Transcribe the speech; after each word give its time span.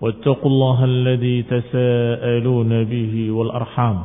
واتقوا 0.00 0.50
الله 0.50 0.84
الذي 0.84 1.42
تساءلون 1.42 2.84
به 2.84 3.30
والأرحام 3.30 3.98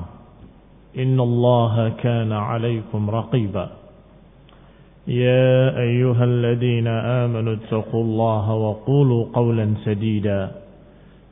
إن 0.98 1.20
الله 1.20 1.90
كان 1.90 2.32
عليكم 2.32 3.10
رقيبا. 3.10 3.70
يا 5.08 5.80
أيها 5.80 6.24
الذين 6.24 6.88
آمنوا 6.88 7.54
اتقوا 7.54 8.04
الله 8.04 8.54
وقولوا 8.54 9.26
قولا 9.34 9.74
سديدا. 9.86 10.52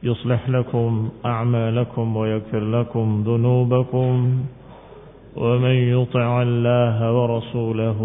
يصلح 0.04 0.50
لكم 0.50 1.10
أعمالكم 1.26 2.18
ويغفر 2.18 2.60
لكم 2.60 3.24
ذنوبكم. 3.28 4.44
ومن 5.36 5.76
يطع 5.96 6.42
الله 6.42 6.98
ورسوله 7.14 8.00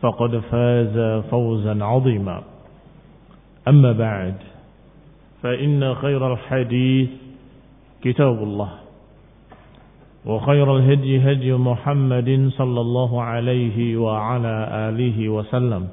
فقد 0.00 0.38
فاز 0.38 1.24
فوزا 1.30 1.84
عظيما. 1.84 2.42
أما 3.68 3.92
بعد 3.92 4.34
فإن 5.42 5.94
خير 5.94 6.32
الحديث 6.32 7.08
كتاب 8.02 8.42
الله 8.42 8.70
وخير 10.26 10.76
الهدي 10.76 11.32
هدي 11.32 11.52
محمد 11.52 12.50
صلى 12.58 12.80
الله 12.80 13.22
عليه 13.22 13.96
وعلى 13.96 14.54
آله 14.88 15.28
وسلم 15.28 15.88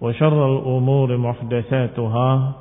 وشر 0.00 0.38
الأمور 0.58 1.16
محدثاتها 1.16 2.52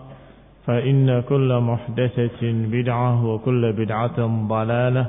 فإن 0.66 1.22
كل 1.22 1.50
محدثة 1.60 2.42
بدعة 2.44 3.26
وكل 3.26 3.64
بدعة 3.74 4.18
ضلالة 4.48 5.06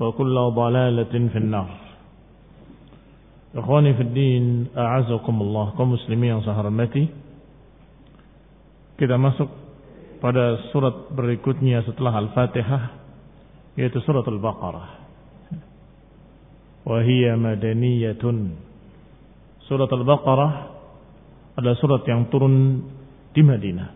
وكل 0.00 0.36
ضلالة 0.54 1.14
في 1.28 1.38
النار. 1.38 1.70
إخواني 3.54 3.94
في 3.94 4.02
الدين 4.02 4.66
أعزكم 4.76 5.36
الله 5.40 5.66
saya 5.76 6.56
hormati 6.56 7.04
kita 8.96 9.20
masuk 9.20 9.61
pada 10.22 10.70
surat 10.70 11.10
berikutnya 11.10 11.82
setelah 11.82 12.14
Al-Fatihah 12.22 12.82
yaitu 13.74 13.98
surat 14.06 14.22
Al-Baqarah. 14.22 15.02
Wahia 16.86 17.34
madaniyatun. 17.34 18.54
Surat 19.66 19.90
Al-Baqarah 19.90 20.52
adalah 21.58 21.76
surat 21.82 22.06
yang 22.06 22.30
turun 22.30 22.86
di 23.34 23.42
Madinah. 23.42 23.90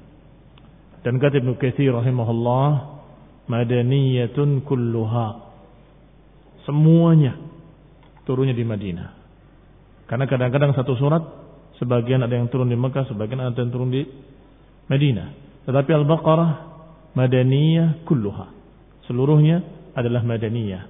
Dan 1.07 1.23
kata 1.23 1.39
Ibnu 1.39 1.55
Katsir 1.63 1.95
rahimahullah, 1.95 2.69
madaniyatun 3.47 4.67
kulluha. 4.67 5.47
Semuanya 6.67 7.39
turunnya 8.27 8.59
di 8.59 8.67
Madinah. 8.67 9.09
Karena 10.11 10.27
kadang-kadang 10.27 10.75
satu 10.75 10.99
surat 10.99 11.23
sebagian 11.79 12.27
ada 12.27 12.35
yang 12.35 12.51
turun 12.51 12.67
di 12.67 12.75
Mekah, 12.75 13.07
sebagian 13.07 13.47
ada 13.47 13.55
yang 13.55 13.71
turun 13.71 13.95
di 13.95 14.03
Madinah. 14.91 15.46
Tetapi 15.67 15.91
Al-Baqarah 15.91 16.51
Madaniyah 17.19 18.07
kulluha. 18.07 18.55
Seluruhnya 19.11 19.63
adalah 19.99 20.23
Madaniyah. 20.23 20.83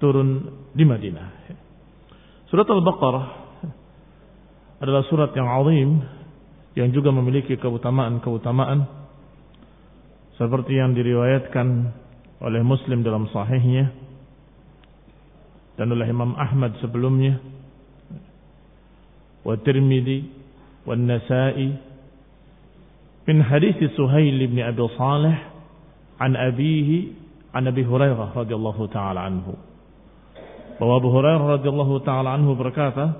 Turun 0.00 0.48
di 0.72 0.84
Madinah. 0.88 1.26
Surat 2.48 2.66
Al-Baqarah 2.66 3.26
adalah 4.82 5.06
surat 5.06 5.30
yang 5.36 5.46
azim 5.46 5.90
yang 6.74 6.88
juga 6.90 7.12
memiliki 7.12 7.54
keutamaan-keutamaan 7.60 8.88
seperti 10.40 10.74
yang 10.74 10.96
diriwayatkan 10.96 11.92
oleh 12.42 12.60
Muslim 12.66 13.06
dalam 13.06 13.30
sahihnya 13.30 13.94
dan 15.78 15.86
oleh 15.92 16.10
Imam 16.10 16.34
Ahmad 16.34 16.74
sebelumnya 16.82 17.38
wa 19.46 19.54
Tirmidzi 19.54 20.26
wa 20.82 20.98
Nasa'i 20.98 21.91
من 23.27 23.43
حديث 23.43 23.91
سهيل 23.99 24.47
بن 24.47 24.59
أبي 24.59 24.87
صالح 24.87 25.37
عن 26.19 26.35
أبيه 26.35 26.89
عن 27.55 27.67
أبي 27.67 27.85
هريرة 27.85 28.31
رضي 28.35 28.55
الله 28.55 28.87
تعالى 28.87 29.19
عنه 29.19 29.47
bahwa 30.77 31.01
Abu 31.01 31.09
Hurairah 31.09 31.57
radhiyallahu 31.57 32.05
taala 32.05 32.37
anhu 32.37 32.53
berkata 32.53 33.17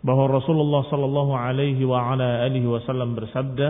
bahwa 0.00 0.40
Rasulullah 0.40 0.88
sallallahu 0.88 1.36
alaihi 1.36 1.84
wa 1.84 2.00
ala 2.00 2.48
alihi 2.48 2.64
wasallam 2.64 3.12
bersabda 3.12 3.68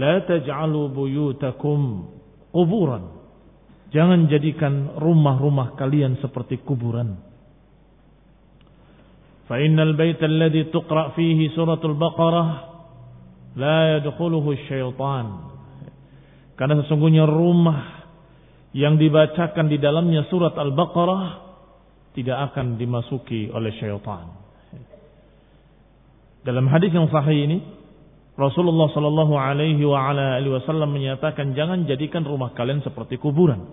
La 0.00 0.24
taj'alu 0.24 0.88
buyutakum 0.88 2.08
quburan 2.48 3.12
Jangan 3.92 4.24
jadikan 4.32 4.96
rumah-rumah 4.96 5.76
kalian 5.76 6.16
seperti 6.24 6.64
kuburan 6.64 7.20
Fa 9.44 9.60
innal 9.60 9.92
baita 9.92 10.24
alladhi 10.24 10.72
tuqra 10.72 11.12
fihi 11.12 11.52
suratul 11.52 11.92
Baqarah 12.00 12.65
la 13.57 13.97
yadkhuluhu 13.97 14.53
syaitan. 14.69 15.57
Karena 16.53 16.85
sesungguhnya 16.85 17.25
rumah 17.25 18.05
yang 18.77 19.01
dibacakan 19.01 19.65
di 19.67 19.81
dalamnya 19.81 20.29
surat 20.29 20.53
Al-Baqarah 20.53 21.25
tidak 22.13 22.53
akan 22.53 22.77
dimasuki 22.77 23.49
oleh 23.49 23.73
syaitan. 23.81 24.29
Dalam 26.45 26.69
hadis 26.69 26.93
yang 26.93 27.09
sahih 27.09 27.43
ini 27.49 27.59
Rasulullah 28.37 28.93
sallallahu 28.93 29.33
alaihi 29.33 29.81
wasallam 29.81 30.93
menyatakan 30.93 31.57
jangan 31.57 31.89
jadikan 31.89 32.21
rumah 32.21 32.53
kalian 32.53 32.85
seperti 32.85 33.17
kuburan. 33.17 33.65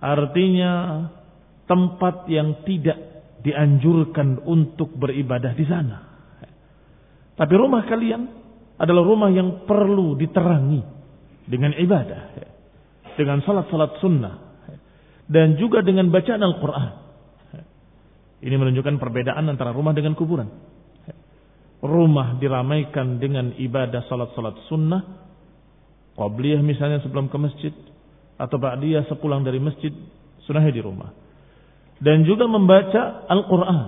Artinya 0.00 0.72
tempat 1.68 2.28
yang 2.32 2.64
tidak 2.64 2.96
dianjurkan 3.44 4.40
untuk 4.44 4.96
beribadah 4.96 5.52
di 5.52 5.64
sana. 5.68 6.03
Tapi 7.34 7.54
rumah 7.58 7.82
kalian 7.86 8.22
adalah 8.78 9.02
rumah 9.02 9.30
yang 9.30 9.66
perlu 9.66 10.14
diterangi 10.14 10.82
dengan 11.46 11.74
ibadah, 11.74 12.20
dengan 13.18 13.42
salat-salat 13.42 13.98
sunnah, 13.98 14.34
dan 15.26 15.58
juga 15.58 15.82
dengan 15.82 16.10
bacaan 16.14 16.42
Al-Quran. 16.42 16.90
Ini 18.44 18.54
menunjukkan 18.60 19.00
perbedaan 19.00 19.48
antara 19.48 19.72
rumah 19.72 19.96
dengan 19.96 20.12
kuburan. 20.12 20.46
Rumah 21.84 22.40
diramaikan 22.40 23.18
dengan 23.18 23.56
ibadah 23.56 24.04
salat-salat 24.06 24.68
sunnah, 24.70 25.02
qabliyah 26.14 26.60
misalnya 26.60 27.00
sebelum 27.02 27.32
ke 27.32 27.36
masjid, 27.40 27.74
atau 28.36 28.56
ba'diyah 28.58 29.06
sepulang 29.10 29.42
dari 29.46 29.58
masjid, 29.62 29.90
sunnahnya 30.44 30.72
di 30.74 30.82
rumah. 30.82 31.10
Dan 31.98 32.26
juga 32.26 32.44
membaca 32.50 33.24
Al-Quran. 33.30 33.78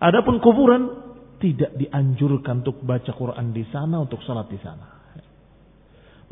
Adapun 0.00 0.38
kuburan 0.40 1.03
tidak 1.44 1.76
dianjurkan 1.76 2.64
untuk 2.64 2.80
baca 2.80 3.12
Quran 3.12 3.52
di 3.52 3.68
sana, 3.68 4.00
untuk 4.00 4.24
salat 4.24 4.48
di 4.48 4.56
sana. 4.64 5.12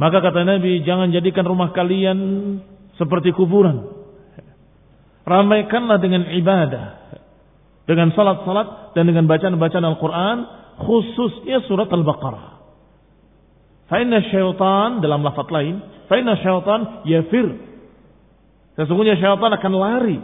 Maka 0.00 0.24
kata 0.24 0.48
Nabi, 0.48 0.80
jangan 0.88 1.12
jadikan 1.12 1.44
rumah 1.44 1.76
kalian 1.76 2.16
seperti 2.96 3.36
kuburan. 3.36 3.92
Ramaikanlah 5.28 6.00
dengan 6.00 6.32
ibadah. 6.32 6.86
Dengan 7.84 8.08
salat-salat 8.16 8.96
dan 8.96 9.04
dengan 9.04 9.28
bacaan-bacaan 9.28 9.84
Al-Quran, 9.84 10.36
khususnya 10.80 11.60
surat 11.68 11.92
Al-Baqarah. 11.92 12.46
Fa'inna 13.92 14.24
syaitan 14.32 15.04
dalam 15.04 15.20
lafaz 15.20 15.44
lain, 15.52 15.76
fa'inna 16.08 16.40
syaitan 16.40 17.04
yafir. 17.04 17.52
Sesungguhnya 18.80 19.20
syaitan 19.20 19.52
akan 19.52 19.72
lari 19.76 20.18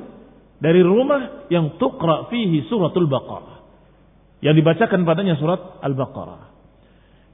dari 0.65 0.81
rumah 0.81 1.45
yang 1.53 1.77
tuqra 1.77 2.33
fihi 2.33 2.65
suratul 2.73 3.05
Baqarah. 3.05 3.58
Yang 4.39 4.55
dibacakan 4.63 5.03
padanya 5.03 5.35
surat 5.39 5.83
Al-Baqarah. 5.83 6.43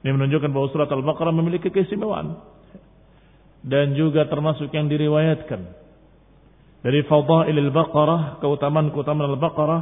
Ini 0.01 0.09
menunjukkan 0.13 0.49
bahwa 0.49 0.67
surat 0.73 0.89
Al-Baqarah 0.89 1.33
memiliki 1.33 1.69
keistimewaan. 1.69 2.37
Dan 3.65 3.97
juga 3.97 4.29
termasuk 4.29 4.69
yang 4.73 4.89
diriwayatkan. 4.89 5.61
Dari 6.85 7.01
Fadail 7.09 7.57
Al-Baqarah, 7.57 8.41
keutamaan-keutamaan 8.41 9.33
Al-Baqarah 9.37 9.81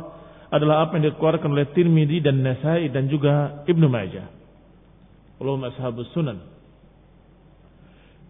adalah 0.54 0.88
apa 0.88 0.96
yang 1.02 1.12
dikeluarkan 1.12 1.50
oleh 1.50 1.68
Tirmidzi 1.74 2.24
dan 2.24 2.40
Nasai 2.40 2.88
dan 2.94 3.10
juga 3.10 3.66
Ibnu 3.68 3.88
Majah. 3.90 4.30
Ulum 5.42 5.66
ashabus 5.66 6.08
sunan. 6.14 6.40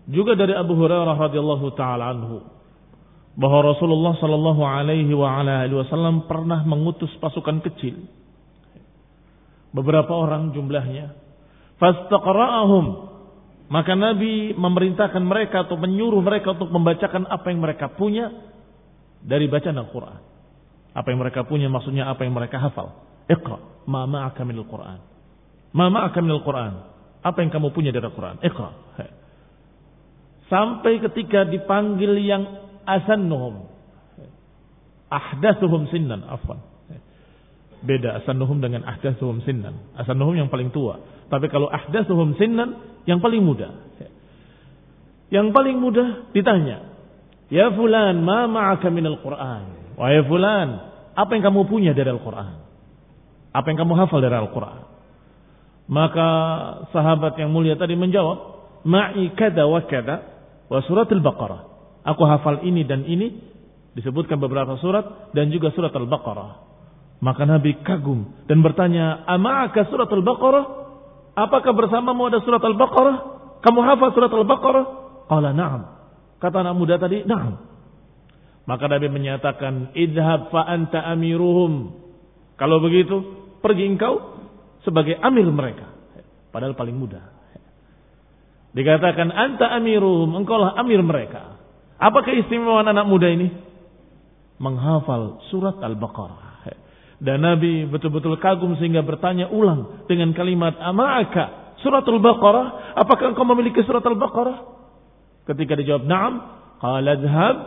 Juga 0.08 0.36
dari 0.36 0.56
Abu 0.56 0.76
Hurairah 0.76 1.16
radhiyallahu 1.16 1.68
taala 1.76 2.12
anhu 2.16 2.44
bahwa 3.34 3.76
Rasulullah 3.76 4.14
sallallahu 4.20 4.62
alaihi 4.62 5.12
wa 5.16 5.44
wasallam 5.84 6.28
pernah 6.28 6.64
mengutus 6.64 7.12
pasukan 7.20 7.60
kecil. 7.66 8.08
Beberapa 9.74 10.14
orang 10.14 10.54
jumlahnya. 10.54 11.18
Fastaqra'ahum 11.82 13.14
maka 13.74 13.98
Nabi 13.98 14.54
memerintahkan 14.54 15.24
mereka 15.26 15.66
atau 15.66 15.80
menyuruh 15.82 16.22
mereka 16.22 16.54
untuk 16.54 16.70
membacakan 16.70 17.26
apa 17.26 17.50
yang 17.50 17.58
mereka 17.64 17.90
punya 17.90 18.30
dari 19.24 19.50
bacaan 19.50 19.82
Al-Quran. 19.82 20.20
Apa 20.94 21.08
yang 21.10 21.20
mereka 21.24 21.42
punya 21.48 21.72
maksudnya 21.74 22.06
apa 22.06 22.22
yang 22.22 22.38
mereka 22.38 22.62
hafal. 22.62 23.02
Iqra 23.26 23.58
ma 23.90 24.06
ma'aka 24.06 24.46
minal 24.46 24.70
Quran. 24.70 25.00
Ma 25.74 25.90
ma'aka 25.90 26.22
minal 26.22 26.46
Quran. 26.46 26.74
Apa 27.24 27.40
yang 27.40 27.50
kamu 27.50 27.72
punya 27.72 27.90
dari 27.90 28.04
Al-Quran. 28.04 28.44
Iqra. 28.44 28.72
Sampai 30.52 31.02
ketika 31.02 31.48
dipanggil 31.48 32.20
yang 32.20 32.44
asannuhum. 32.86 33.74
Ahdathuhum 35.08 35.90
sinnan. 35.90 36.28
Afwan. 36.30 36.62
Beda 37.84 38.24
asannuhum 38.24 38.64
dengan 38.64 38.88
ahdathuhum 38.88 39.44
sinnan. 39.44 39.92
Asannuhum 40.00 40.40
yang 40.40 40.48
paling 40.48 40.72
tua. 40.72 41.04
Tapi 41.28 41.52
kalau 41.52 41.68
ahdathuhum 41.68 42.40
sinnan 42.40 42.80
yang 43.04 43.20
paling 43.20 43.44
muda. 43.44 43.76
Yang 45.28 45.52
paling 45.52 45.78
muda 45.82 46.30
ditanya. 46.32 46.94
Ya 47.52 47.70
fulan 47.76 48.24
ma 48.24 48.48
ma'aka 48.48 48.88
minal 48.88 49.20
Quran. 49.20 49.94
Wahai 49.94 50.26
fulan, 50.26 50.94
apa 51.14 51.32
yang 51.38 51.44
kamu 51.54 51.70
punya 51.70 51.92
dari 51.94 52.10
Al-Quran? 52.10 52.58
Apa 53.54 53.66
yang 53.70 53.78
kamu 53.86 53.94
hafal 53.94 54.20
dari 54.26 54.34
Al-Quran? 54.34 54.82
Maka 55.86 56.30
sahabat 56.90 57.38
yang 57.38 57.54
mulia 57.54 57.78
tadi 57.78 57.94
menjawab, 57.94 58.66
Ma'i 58.84 59.32
kada 59.38 59.70
wa 59.70 59.86
kada 59.86 60.26
wa 60.68 60.80
surat 60.90 61.06
Al-Baqarah. 61.06 61.62
Aku 62.04 62.26
hafal 62.26 62.66
ini 62.66 62.84
dan 62.84 63.06
ini, 63.06 63.38
disebutkan 63.94 64.42
beberapa 64.42 64.76
surat, 64.82 65.30
dan 65.38 65.54
juga 65.54 65.70
surat 65.78 65.94
Al-Baqarah. 65.94 66.73
Maka 67.24 67.48
Nabi 67.48 67.80
kagum 67.88 68.36
dan 68.52 68.60
bertanya, 68.60 69.24
Ama'aka 69.24 69.88
surat 69.88 70.12
Al-Baqarah? 70.12 70.66
Apakah 71.40 71.72
bersamamu 71.72 72.28
ada 72.28 72.44
surat 72.44 72.60
Al-Baqarah? 72.60 73.18
Kamu 73.64 73.80
hafal 73.80 74.12
surat 74.12 74.28
Al-Baqarah? 74.28 74.86
Qala 75.32 75.56
na'am. 75.56 75.88
Kata 76.44 76.68
anak 76.68 76.76
muda 76.76 77.00
tadi, 77.00 77.24
na'am. 77.24 77.64
Maka 78.68 78.92
Nabi 78.92 79.08
menyatakan, 79.08 79.96
idhab 79.96 80.52
fa 80.52 80.68
anta 80.68 81.00
amiruhum. 81.16 81.96
Kalau 82.60 82.84
begitu, 82.84 83.24
pergi 83.64 83.88
engkau 83.88 84.44
sebagai 84.84 85.16
amir 85.24 85.48
mereka. 85.48 85.96
Padahal 86.52 86.76
paling 86.76 87.00
mudah. 87.00 87.24
Dikatakan, 88.76 89.32
anta 89.32 89.72
amiruhum, 89.72 90.44
engkaulah 90.44 90.76
amir 90.76 91.00
mereka. 91.00 91.56
Apa 92.04 92.20
keistimewaan 92.28 92.92
anak 92.92 93.08
muda 93.08 93.32
ini? 93.32 93.48
Menghafal 94.60 95.40
surat 95.48 95.80
Al-Baqarah. 95.80 96.53
Dan 97.22 97.46
Nabi 97.46 97.86
betul-betul 97.90 98.40
kagum 98.42 98.78
sehingga 98.78 99.06
bertanya 99.06 99.52
ulang 99.52 100.06
dengan 100.10 100.34
kalimat 100.34 100.74
ama'aka 100.80 101.78
surat 101.84 102.08
Al-Baqarah. 102.08 102.96
Apakah 102.98 103.36
engkau 103.36 103.46
memiliki 103.46 103.84
surat 103.84 104.02
Al-Baqarah? 104.02 104.58
Ketika 105.44 105.76
dijawab 105.76 106.08
na'am, 106.08 106.34
qala 106.80 107.14
dhhab 107.20 107.58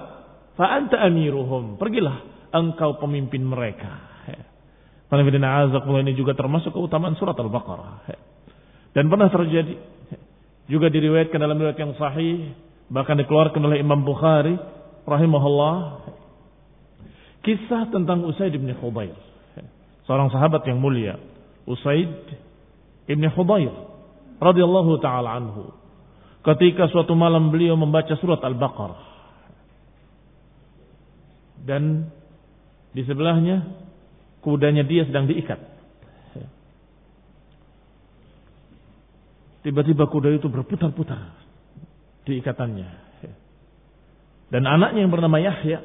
Fa'anta 0.57 0.97
amiruhum. 1.05 1.77
Pergilah 1.77 2.49
engkau 2.51 2.97
pemimpin 2.97 3.45
mereka. 3.45 3.93
ini 5.13 6.13
juga 6.17 6.33
termasuk 6.33 6.73
keutamaan 6.73 7.15
surat 7.21 7.37
Al-Baqarah. 7.37 8.09
Dan 8.97 9.13
pernah 9.13 9.29
terjadi. 9.29 9.77
Juga 10.67 10.89
diriwayatkan 10.91 11.37
dalam 11.37 11.61
riwayat 11.61 11.79
yang 11.79 11.93
sahih. 12.01 12.57
Bahkan 12.89 13.21
dikeluarkan 13.23 13.61
oleh 13.61 13.85
Imam 13.85 14.01
Bukhari. 14.01 14.57
Rahimahullah. 15.05 16.09
Kisah 17.45 17.93
tentang 17.93 18.25
Usaid 18.25 18.57
bin 18.57 18.73
Khudair. 18.81 19.15
Seorang 20.07 20.31
sahabat 20.31 20.63
yang 20.71 20.79
mulia. 20.79 21.19
Usaid 21.67 22.11
bin 23.11 23.27
Khudair. 23.35 23.75
radhiyallahu 24.39 25.03
ta'ala 25.03 25.35
anhu. 25.35 25.75
Ketika 26.47 26.87
suatu 26.93 27.19
malam 27.19 27.51
beliau 27.51 27.75
membaca 27.75 28.15
surat 28.23 28.39
Al-Baqarah 28.39 29.03
dan 31.67 32.07
di 32.95 33.03
sebelahnya 33.03 33.67
kudanya 34.41 34.87
dia 34.87 35.03
sedang 35.03 35.27
diikat. 35.27 35.59
Tiba-tiba 39.67 40.07
kuda 40.07 40.39
itu 40.39 40.47
berputar-putar 40.47 41.35
di 42.23 42.39
ikatannya. 42.39 42.89
Dan 44.47 44.63
anaknya 44.63 45.03
yang 45.03 45.11
bernama 45.11 45.43
Yahya 45.43 45.83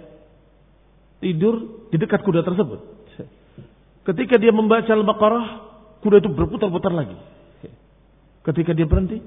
tidur 1.17 1.89
di 1.89 1.97
dekat 1.97 2.21
kuda 2.21 2.45
tersebut. 2.45 3.00
Ketika 4.01 4.41
dia 4.41 4.49
membaca 4.49 4.89
Al-Baqarah, 4.89 5.45
kuda 6.01 6.17
itu 6.21 6.29
berputar-putar 6.33 6.89
lagi. 6.89 7.17
Ketika 8.41 8.73
dia 8.73 8.89
berhenti, 8.89 9.21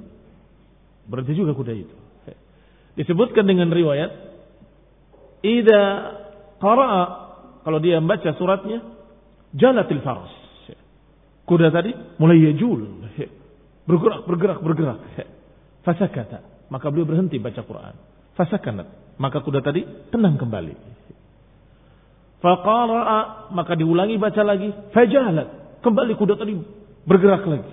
berhenti 1.07 1.33
juga 1.39 1.55
kuda 1.55 1.73
itu. 1.75 1.97
Disebutkan 2.99 3.47
dengan 3.47 3.71
riwayat, 3.71 4.11
Ida 5.45 5.83
Qara'a 6.59 7.05
kalau 7.63 7.79
dia 7.79 7.99
membaca 8.03 8.31
suratnya 8.35 8.83
jalatil 9.55 10.03
faras. 10.03 10.33
Kuda 11.45 11.69
tadi 11.71 11.93
mulai 12.19 12.41
yajul. 12.51 13.07
Bergerak, 13.85 14.25
bergerak, 14.25 14.59
bergerak. 14.65 14.99
Fasakata. 15.85 16.41
Maka 16.73 16.89
beliau 16.89 17.05
berhenti 17.05 17.37
baca 17.37 17.61
Quran. 17.61 17.95
Fasakanat. 18.35 19.19
Maka 19.21 19.45
kuda 19.45 19.61
tadi 19.61 19.85
tenang 20.09 20.41
kembali. 20.41 20.75
Faqara'a. 22.45 23.49
Maka 23.57 23.73
diulangi 23.73 24.21
baca 24.21 24.45
lagi. 24.45 24.69
Fajalat. 24.93 25.81
Kembali 25.81 26.13
kuda 26.13 26.37
tadi 26.37 26.53
bergerak 27.09 27.45
lagi. 27.49 27.73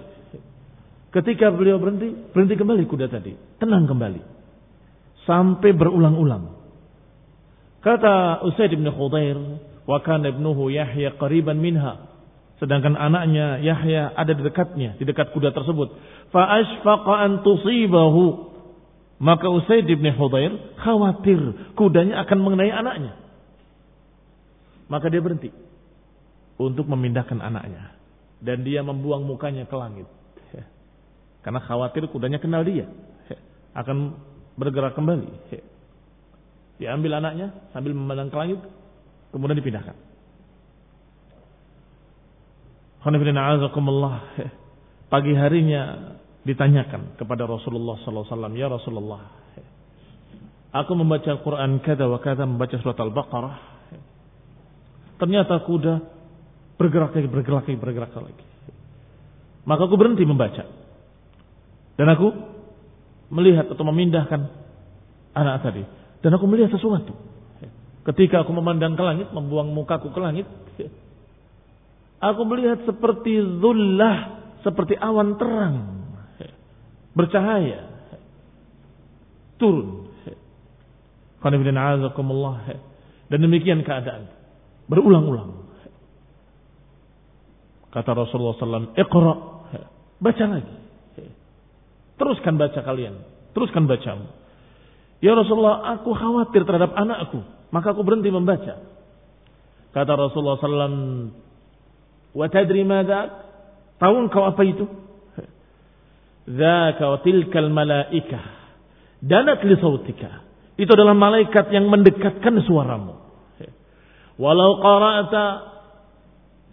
Ketika 1.11 1.51
beliau 1.51 1.75
berhenti, 1.75 2.31
berhenti 2.31 2.55
kembali 2.55 2.87
kuda 2.87 3.11
tadi. 3.11 3.35
Tenang 3.59 3.83
kembali. 3.83 4.23
Sampai 5.27 5.75
berulang-ulang. 5.75 6.55
Kata 7.83 8.45
Usaid 8.47 8.71
bin 8.71 8.87
Khudair, 8.87 9.35
wa 9.89 9.99
kana 9.99 10.31
ibnuhu 10.31 10.71
Yahya 10.71 11.19
qariban 11.19 11.59
minha. 11.59 12.07
Sedangkan 12.61 12.93
anaknya 12.93 13.57
Yahya 13.59 14.13
ada 14.13 14.31
di 14.37 14.45
dekatnya, 14.45 14.95
di 14.95 15.03
dekat 15.03 15.33
kuda 15.33 15.51
tersebut. 15.51 15.89
Fa 16.31 16.47
asfaqa 16.61 17.27
an 17.27 17.43
tusibahu. 17.43 18.53
Maka 19.19 19.51
Usaid 19.51 19.89
bin 19.89 20.07
Khudair 20.15 20.79
khawatir 20.79 21.73
kudanya 21.75 22.23
akan 22.23 22.37
mengenai 22.39 22.71
anaknya. 22.71 23.19
Maka 24.91 25.07
dia 25.07 25.23
berhenti 25.23 25.47
untuk 26.59 26.83
memindahkan 26.91 27.39
anaknya 27.39 27.95
dan 28.43 28.67
dia 28.67 28.83
membuang 28.83 29.23
mukanya 29.23 29.63
ke 29.63 29.75
langit. 29.79 30.09
Karena 31.47 31.63
khawatir 31.63 32.11
kudanya 32.11 32.43
kenal 32.43 32.67
dia. 32.67 32.91
Akan 33.79 34.19
bergerak 34.59 34.91
kembali. 34.99 35.31
Diambil 36.83 37.23
anaknya 37.23 37.55
sambil 37.71 37.95
memandang 37.95 38.33
ke 38.33 38.37
langit, 38.41 38.59
kemudian 39.31 39.55
dipindahkan. 39.61 39.95
Pagi 45.09 45.33
harinya 45.33 46.13
ditanyakan 46.45 47.17
kepada 47.17 47.49
Rasulullah 47.49 47.97
SAW, 48.01 48.53
Ya 48.53 48.69
Rasulullah, 48.69 49.21
aku 50.69 50.93
membaca 50.93 51.25
Al-Quran 51.33 51.81
kada 51.81 52.05
wa 52.05 52.21
kada, 52.21 52.45
membaca 52.45 52.77
surat 52.77 52.97
Al-Baqarah. 52.97 53.80
Ternyata 55.21 55.61
kuda 55.61 56.01
bergerak 56.81 57.13
lagi, 57.13 57.29
bergerak 57.29 57.63
lagi, 57.69 57.77
bergerak 57.77 58.11
lagi. 58.17 58.45
Maka 59.69 59.85
aku 59.85 59.93
berhenti 59.93 60.25
membaca. 60.25 60.65
Dan 61.93 62.09
aku 62.09 62.33
melihat 63.29 63.69
atau 63.69 63.85
memindahkan 63.85 64.41
anak 65.37 65.61
tadi. 65.61 65.85
Dan 66.25 66.33
aku 66.33 66.49
melihat 66.49 66.73
sesuatu. 66.73 67.13
Ketika 68.01 68.41
aku 68.41 68.49
memandang 68.49 68.97
ke 68.97 69.03
langit, 69.05 69.29
membuang 69.29 69.69
mukaku 69.69 70.09
ke 70.09 70.17
langit, 70.17 70.49
Aku 72.21 72.45
melihat 72.45 72.85
seperti 72.85 73.41
zullah, 73.57 74.45
seperti 74.61 74.93
awan 74.93 75.41
terang. 75.41 76.05
Bercahaya. 77.17 77.89
Turun. 79.57 80.05
Dan 83.25 83.39
demikian 83.41 83.81
keadaan. 83.81 84.29
Berulang-ulang. 84.91 85.63
Kata 87.95 88.11
Rasulullah 88.11 88.59
SAW, 88.59 88.91
Iqra. 88.99 89.33
Baca 90.19 90.45
lagi. 90.51 90.75
Teruskan 92.19 92.59
baca 92.59 92.79
kalian. 92.83 93.15
Teruskan 93.55 93.87
bacamu. 93.87 94.27
Ya 95.23 95.31
Rasulullah, 95.31 95.95
aku 95.95 96.11
khawatir 96.11 96.67
terhadap 96.67 96.91
anakku. 96.91 97.39
Maka 97.71 97.95
aku 97.95 98.03
berhenti 98.03 98.27
membaca. 98.27 98.83
Kata 99.95 100.11
Rasulullah 100.11 100.59
SAW, 100.59 101.31
Wa 102.31 102.47
tadri 102.47 102.83
madha? 102.87 103.47
Tahu 103.99 104.13
engkau 104.27 104.43
apa 104.47 104.61
itu? 104.65 104.87
Zaka 106.47 107.05
wa 107.05 107.19
tilkal 107.21 107.69
malaikah. 107.69 108.45
Danat 109.21 109.61
li 109.61 109.77
sautika. 109.77 110.41
Itu 110.79 110.89
adalah 110.97 111.13
malaikat 111.13 111.69
yang 111.69 111.85
mendekatkan 111.91 112.57
suaramu. 112.65 113.13
Walau 114.41 114.81
qara'ta 114.81 115.45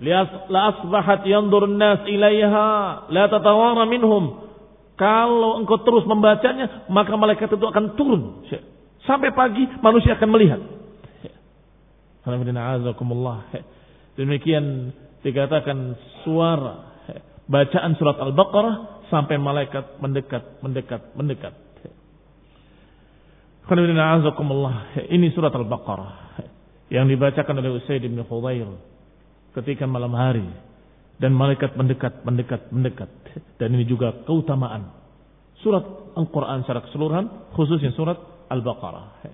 la 0.01 0.61
asbahat 0.73 1.21
yandur 1.29 1.69
nas 1.69 2.01
ilaiha 2.09 2.69
la 3.13 3.25
tatawara 3.29 3.85
minhum. 3.85 4.49
Kalau 4.97 5.61
engkau 5.61 5.85
terus 5.85 6.03
membacanya, 6.09 6.89
maka 6.89 7.13
malaikat 7.15 7.53
itu 7.53 7.67
akan 7.69 7.95
turun. 7.95 8.43
Sampai 9.05 9.37
pagi 9.37 9.69
manusia 9.85 10.17
akan 10.17 10.31
melihat. 10.33 10.61
Demikian 14.19 14.91
dikatakan 15.23 15.79
suara 16.25 17.05
bacaan 17.47 17.95
surat 18.01 18.17
Al-Baqarah 18.19 19.07
sampai 19.13 19.37
malaikat 19.39 20.01
mendekat, 20.03 20.59
mendekat, 20.65 21.03
mendekat. 21.15 21.55
Ini 25.09 25.27
surat 25.37 25.53
Al-Baqarah 25.55 26.28
yang 26.89 27.05
dibacakan 27.09 27.61
oleh 27.61 27.81
Usaid 27.81 28.05
bin 28.05 28.21
Khudair 28.25 28.69
ketika 29.57 29.85
malam 29.85 30.13
hari. 30.17 30.49
Dan 31.19 31.35
malaikat 31.35 31.75
mendekat, 31.75 32.23
mendekat, 32.23 32.71
mendekat. 32.71 33.11
Dan 33.59 33.75
ini 33.75 33.83
juga 33.91 34.15
keutamaan. 34.23 34.95
Surat 35.59 35.83
Al-Quran 36.15 36.63
secara 36.63 36.87
keseluruhan, 36.87 37.51
khususnya 37.59 37.91
surat 37.99 38.15
Al-Baqarah. 38.47 39.27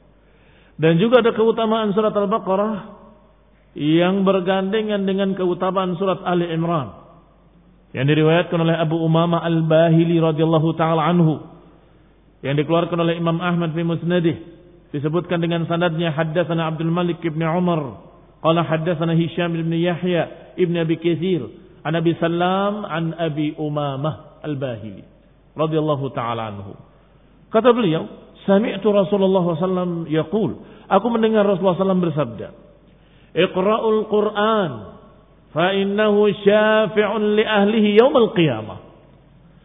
Dan 0.81 0.97
juga 0.97 1.21
ada 1.21 1.37
keutamaan 1.37 1.93
surat 1.93 2.17
Al-Baqarah 2.17 2.77
yang 3.77 4.25
bergandengan 4.25 5.05
dengan 5.05 5.37
keutamaan 5.37 6.01
surat 6.01 6.25
Ali 6.25 6.49
Imran. 6.49 7.05
Yang 7.93 8.17
diriwayatkan 8.17 8.59
oleh 8.65 8.81
Abu 8.81 9.05
Umamah 9.05 9.45
Al-Bahili 9.45 10.17
radhiyallahu 10.25 10.69
taala 10.81 11.05
anhu. 11.05 11.53
Yang 12.41 12.65
dikeluarkan 12.65 12.97
oleh 12.97 13.21
Imam 13.21 13.45
Ahmad 13.45 13.77
fi 13.77 13.85
Musnadih 13.85 14.54
disebutkan 14.95 15.43
dengan 15.43 15.67
sanadnya 15.67 16.15
haddatsana 16.15 16.71
Abdul 16.71 16.95
Malik 16.95 17.19
bin 17.19 17.43
Umar 17.43 17.99
qala 18.39 18.63
haddatsana 18.63 19.19
Hisham 19.19 19.59
bin 19.59 19.75
Yahya 19.75 20.55
ibn 20.55 20.79
Abi 20.79 21.03
Katsir 21.03 21.43
an 21.83 21.99
Abi 21.99 22.15
Salam 22.23 22.87
an 22.87 23.19
Abi 23.19 23.59
Umamah 23.59 24.39
Al-Bahili 24.47 25.03
radhiyallahu 25.59 26.15
taala 26.15 26.55
anhu 26.55 26.79
kata 27.51 27.75
beliau 27.75 28.07
sami'tu 28.47 28.87
Rasulullah 28.95 29.43
sallallahu 29.59 30.07
yaqul 30.07 30.63
aku 30.87 31.07
mendengar 31.11 31.43
Rasulullah 31.43 31.75
sallallahu 31.75 32.07
bersabda 32.15 32.49
Iqra'ul 33.35 34.07
Qur'an 34.07 34.73
fa 35.51 35.75
innahu 35.75 36.31
syafi'un 36.47 37.35
li 37.35 37.43
ahlihi 37.43 37.99
yaumil 37.99 38.31
qiyamah. 38.31 38.79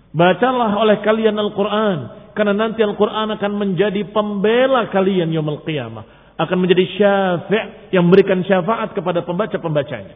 Bacalah 0.10 0.74
oleh 0.82 1.06
kalian 1.06 1.38
Al-Qur'an 1.38 2.19
karena 2.40 2.56
nanti 2.56 2.80
Al-Qur'an 2.80 3.36
akan 3.36 3.52
menjadi 3.60 4.08
pembela 4.16 4.88
kalian 4.88 5.28
yaumil 5.36 5.60
qiyamah, 5.68 6.36
akan 6.40 6.58
menjadi 6.64 6.88
syafi' 6.96 7.92
yang 7.92 8.08
memberikan 8.08 8.40
syafaat 8.48 8.96
kepada 8.96 9.28
pembaca-pembacanya. 9.28 10.16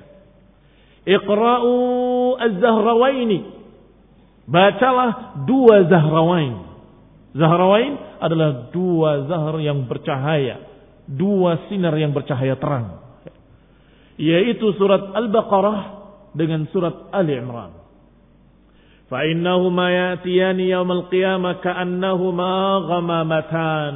Iqra'u 1.03 1.75
az-zahrawaini. 2.39 3.39
Bacalah 4.47 5.43
dua 5.43 5.83
zahrawain. 5.91 6.63
Zahrawain 7.35 7.99
adalah 8.23 8.71
dua 8.71 9.27
zahar 9.27 9.59
yang 9.59 9.83
bercahaya, 9.83 10.63
dua 11.03 11.67
sinar 11.67 11.91
yang 11.99 12.15
bercahaya 12.15 12.55
terang 12.55 13.03
yaitu 14.17 14.73
surat 14.77 15.13
Al-Baqarah 15.13 15.79
dengan 16.37 16.65
surat 16.69 17.09
Ali 17.13 17.37
Imran. 17.37 17.82
Fa 19.11 19.27
innahuma 19.27 19.91
ya'tiyani 19.91 20.71
yaumal 20.71 21.11
qiyamah 21.11 21.59
ka'annahuma 21.59 22.87
ghamamatan. 22.87 23.95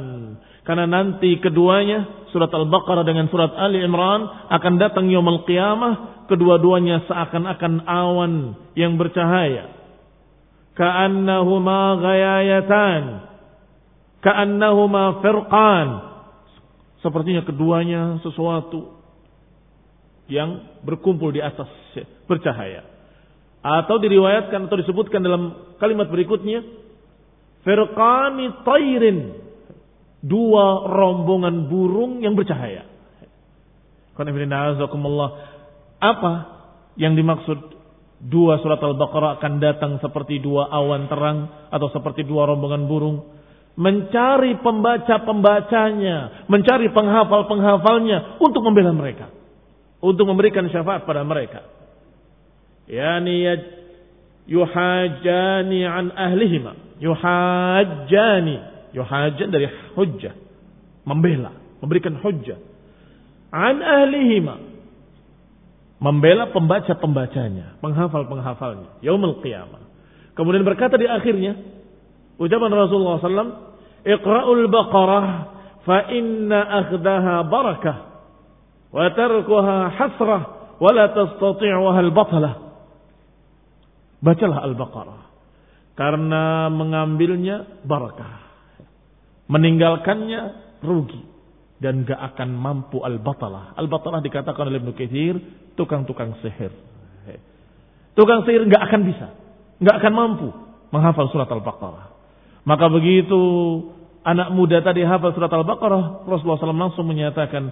Karena 0.68 0.84
nanti 0.84 1.40
keduanya 1.40 2.28
surat 2.28 2.52
Al-Baqarah 2.52 3.00
dengan 3.08 3.32
surat 3.32 3.56
Ali 3.56 3.80
Imran 3.80 4.28
akan 4.52 4.74
datang 4.76 5.08
yaumul 5.08 5.48
qiyamah 5.48 6.28
kedua-duanya 6.28 7.08
seakan-akan 7.08 7.88
awan 7.88 8.32
yang 8.76 9.00
bercahaya. 9.00 9.72
Ka'annahuma 10.76 11.98
ghayayatan. 12.04 13.02
Ka'annahuma 14.20 15.24
firqan. 15.24 15.88
Sepertinya 17.00 17.42
keduanya 17.48 18.20
sesuatu 18.20 19.00
yang 20.28 20.82
berkumpul 20.84 21.32
di 21.32 21.40
atas 21.40 21.72
bercahaya. 22.28 22.97
Atau 23.58 23.98
diriwayatkan 23.98 24.70
atau 24.70 24.76
disebutkan 24.78 25.20
dalam 25.20 25.74
kalimat 25.82 26.06
berikutnya, 26.06 26.62
firqani 27.66 28.62
tairin, 28.62 29.18
dua 30.22 30.86
rombongan 30.86 31.66
burung 31.66 32.22
yang 32.22 32.38
bercahaya. 32.38 32.86
Apa 35.98 36.32
yang 36.98 37.14
dimaksud 37.14 37.58
dua 38.18 38.58
surat 38.62 38.82
Al-Baqarah 38.82 39.38
akan 39.38 39.52
datang 39.62 39.92
seperti 40.02 40.42
dua 40.42 40.66
awan 40.70 41.06
terang 41.06 41.70
atau 41.70 41.90
seperti 41.90 42.26
dua 42.26 42.46
rombongan 42.46 42.86
burung? 42.86 43.18
Mencari 43.78 44.58
pembaca-pembacanya, 44.58 46.50
mencari 46.50 46.90
penghafal-penghafalnya 46.90 48.42
untuk 48.42 48.66
membela 48.66 48.90
mereka 48.90 49.38
untuk 49.98 50.24
memberikan 50.30 50.66
syafaat 50.70 51.02
pada 51.02 51.26
mereka. 51.26 51.77
Yani 52.88 53.44
yuhajani 54.48 55.80
an 55.84 56.12
ahlihima. 56.12 56.72
Yuhajani. 56.98 58.56
Yuhajan 58.96 59.48
dari 59.52 59.68
hujjah. 59.94 60.34
Membela. 61.04 61.52
Memberikan 61.84 62.16
hujjah. 62.18 62.58
An 63.52 63.78
ahlihima. 63.84 64.56
Membela 66.00 66.48
pembaca-pembacanya. 66.50 67.78
Penghafal-penghafalnya. 67.84 69.04
Yaumul 69.04 69.44
qiyamah. 69.44 69.84
Kemudian 70.34 70.64
berkata 70.64 70.96
di 70.96 71.04
akhirnya. 71.04 71.54
Ucapan 72.40 72.70
Rasulullah 72.72 73.20
SAW. 73.20 73.52
Iqra'ul 74.08 74.64
baqarah. 74.72 75.26
Fa 75.84 76.08
inna 76.12 76.84
akhdaha 76.84 77.48
barakah 77.48 77.96
wa 78.92 79.08
tarkuha 79.12 79.76
hasrah 79.92 80.42
wa 80.80 80.90
la 80.92 81.12
tastati'uha 81.12 81.98
al-batalah. 82.08 82.67
Bacalah 84.18 84.66
Al-Baqarah. 84.66 85.22
Karena 85.98 86.70
mengambilnya 86.70 87.82
barakah. 87.82 88.46
Meninggalkannya 89.50 90.42
rugi. 90.78 91.26
Dan 91.78 92.06
gak 92.06 92.34
akan 92.34 92.54
mampu 92.54 93.02
al-batalah. 93.02 93.74
Al-batalah 93.78 94.18
dikatakan 94.22 94.66
oleh 94.66 94.82
Ibn 94.82 94.94
Kathir, 94.94 95.38
tukang-tukang 95.78 96.38
sihir. 96.42 96.74
Tukang 98.18 98.42
sihir 98.46 98.66
gak 98.66 98.82
akan 98.90 99.00
bisa. 99.06 99.26
Gak 99.78 100.02
akan 100.02 100.12
mampu 100.14 100.48
menghafal 100.90 101.30
surat 101.30 101.46
Al-Baqarah. 101.50 102.14
Maka 102.66 102.86
begitu 102.90 103.38
anak 104.26 104.54
muda 104.54 104.82
tadi 104.82 105.06
hafal 105.06 105.34
surat 105.34 105.50
Al-Baqarah, 105.50 106.26
Rasulullah 106.26 106.58
SAW 106.58 106.74
langsung 106.74 107.06
menyatakan, 107.06 107.70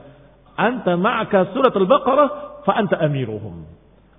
anta 0.54 0.94
ma'aka 0.94 1.50
surat 1.50 1.74
Al-Baqarah 1.74 2.62
fa 2.62 2.78
anta 2.78 2.98
amiruhum. 3.02 3.66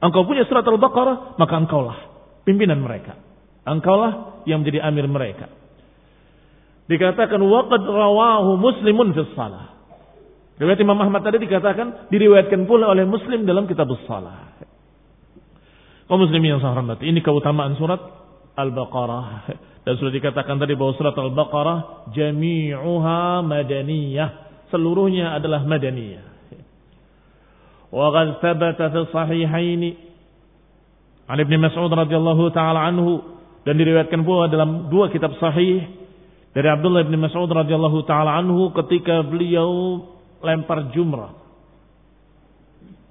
Engkau 0.04 0.28
punya 0.28 0.44
surat 0.48 0.68
Al-Baqarah, 0.68 1.40
maka 1.40 1.56
engkaulah 1.60 2.17
pimpinan 2.48 2.80
mereka. 2.80 3.20
Engkaulah 3.68 4.44
yang 4.48 4.64
menjadi 4.64 4.88
amir 4.88 5.12
mereka. 5.12 5.52
Dikatakan 6.88 7.44
waqad 7.44 7.84
rawahu 7.84 8.56
muslimun 8.56 9.12
fi 9.12 9.28
salah. 9.36 9.76
Riwayat 10.56 10.80
Imam 10.80 10.98
Ahmad 11.04 11.22
tadi 11.22 11.44
dikatakan 11.44 12.08
diriwayatkan 12.10 12.66
pula 12.66 12.90
oleh 12.90 13.04
Muslim 13.04 13.44
dalam 13.44 13.68
kitab 13.68 13.92
salah. 14.08 14.56
Kaum 16.08 16.24
muslimin 16.24 16.56
yang 16.56 16.64
saya 16.64 16.80
ini 17.04 17.20
keutamaan 17.20 17.76
surat 17.76 18.00
Al-Baqarah. 18.56 19.52
Dan 19.84 19.94
sudah 20.00 20.12
dikatakan 20.16 20.56
tadi 20.58 20.74
bahwa 20.80 20.96
surat 20.96 21.14
Al-Baqarah 21.14 22.10
jami'uha 22.16 23.44
madaniyah 23.44 24.48
seluruhnya 24.72 25.36
adalah 25.36 25.64
madaniyah. 25.68 26.26
Wa 27.92 28.08
qad 28.12 28.28
thabata 28.44 28.92
fi 28.92 29.00
sahihain 29.12 29.84
An 31.28 31.38
Ibnu 31.44 31.60
Mas'ud 31.60 31.92
radhiyallahu 31.92 32.56
taala 32.56 32.88
anhu 32.88 33.20
dan 33.68 33.76
diriwayatkan 33.76 34.24
pula 34.24 34.48
dalam 34.48 34.88
dua 34.88 35.12
kitab 35.12 35.36
sahih 35.44 35.84
dari 36.56 36.68
Abdullah 36.72 37.04
bin 37.04 37.20
Mas'ud 37.20 37.52
radhiyallahu 37.52 38.08
taala 38.08 38.40
anhu 38.40 38.72
ketika 38.72 39.28
beliau 39.28 40.02
lempar 40.40 40.90
jumrah. 40.96 41.36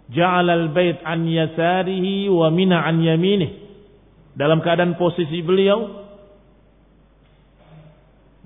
Ja'al 0.08 0.49
al-bait 0.49 1.02
an 1.02 1.28
yasarihi 1.28 2.30
wa 2.30 2.49
mina 2.49 2.80
an 2.80 3.04
yaminih. 3.04 3.68
Dalam 4.37 4.64
keadaan 4.64 4.96
posisi 5.00 5.40
beliau 5.44 6.06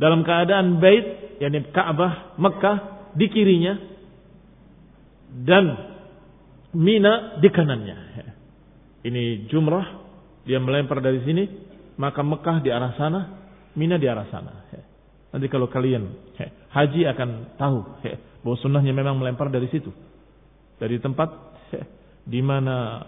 dalam 0.01 0.25
keadaan 0.25 0.81
bait 0.81 1.37
yakni 1.39 1.69
Ka'bah 1.71 2.35
Mekah 2.41 2.79
di 3.15 3.27
kirinya 3.29 3.75
dan 5.45 5.91
Mina 6.71 7.43
di 7.43 7.51
kanannya. 7.51 8.30
Ini 9.01 9.49
jumrah 9.49 9.87
dia 10.45 10.61
melempar 10.61 11.01
dari 11.01 11.21
sini 11.25 11.45
maka 12.01 12.25
Mekah 12.25 12.65
di 12.65 12.73
arah 12.73 12.97
sana, 12.97 13.21
Mina 13.77 14.01
di 14.01 14.09
arah 14.09 14.25
sana. 14.33 14.53
Nanti 15.31 15.47
kalau 15.53 15.69
kalian 15.69 16.33
haji 16.73 17.07
akan 17.07 17.55
tahu 17.61 17.79
bahwa 18.41 18.57
sunnahnya 18.59 18.97
memang 18.97 19.21
melempar 19.21 19.53
dari 19.53 19.69
situ. 19.69 19.93
Dari 20.81 20.97
tempat 20.97 21.29
di 22.25 22.41
mana 22.41 23.05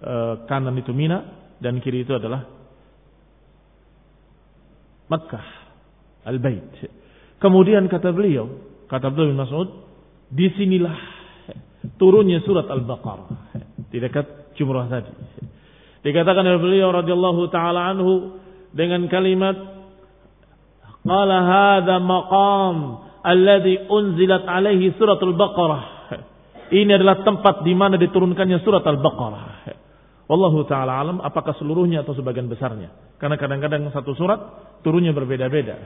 e, 0.00 0.12
kanan 0.48 0.74
itu 0.80 0.96
Mina 0.96 1.22
dan 1.60 1.78
kiri 1.84 2.08
itu 2.08 2.16
adalah 2.16 2.48
Mekah, 5.06 5.46
Al-Bait. 6.26 6.72
Kemudian 7.38 7.86
kata 7.86 8.10
beliau, 8.10 8.48
kata 8.90 9.12
beliau 9.12 9.30
bin 9.30 9.38
Mas'ud, 9.38 9.68
di 10.32 10.50
sinilah 10.56 10.98
turunnya 12.00 12.42
surat 12.42 12.66
Al-Baqarah 12.66 13.28
di 13.92 14.02
dekat 14.02 14.45
jumrah 14.56 14.88
tadi. 14.88 15.12
Dikatakan 16.02 16.44
oleh 16.46 16.60
beliau 16.62 16.90
radhiyallahu 16.94 17.50
taala 17.50 17.90
anhu 17.90 18.38
dengan 18.70 19.08
kalimat 19.10 19.56
qala 21.02 21.36
hadza 21.42 21.96
maqam 22.02 22.76
alladhi 23.26 23.90
unzilat 23.90 24.46
alaihi 24.46 24.94
surat 24.94 25.18
Al-Baqarah. 25.18 25.82
Ini 26.66 26.98
adalah 26.98 27.22
tempat 27.22 27.62
di 27.62 27.74
mana 27.74 27.94
diturunkannya 27.98 28.58
surat 28.62 28.82
Al-Baqarah. 28.86 29.46
Wallahu 30.26 30.66
taala 30.66 30.98
alam 30.98 31.22
apakah 31.22 31.54
seluruhnya 31.58 32.02
atau 32.02 32.14
sebagian 32.14 32.50
besarnya. 32.50 32.90
Karena 33.22 33.38
kadang-kadang 33.38 33.86
satu 33.94 34.14
surat 34.18 34.38
turunnya 34.82 35.14
berbeda-beda. 35.14 35.78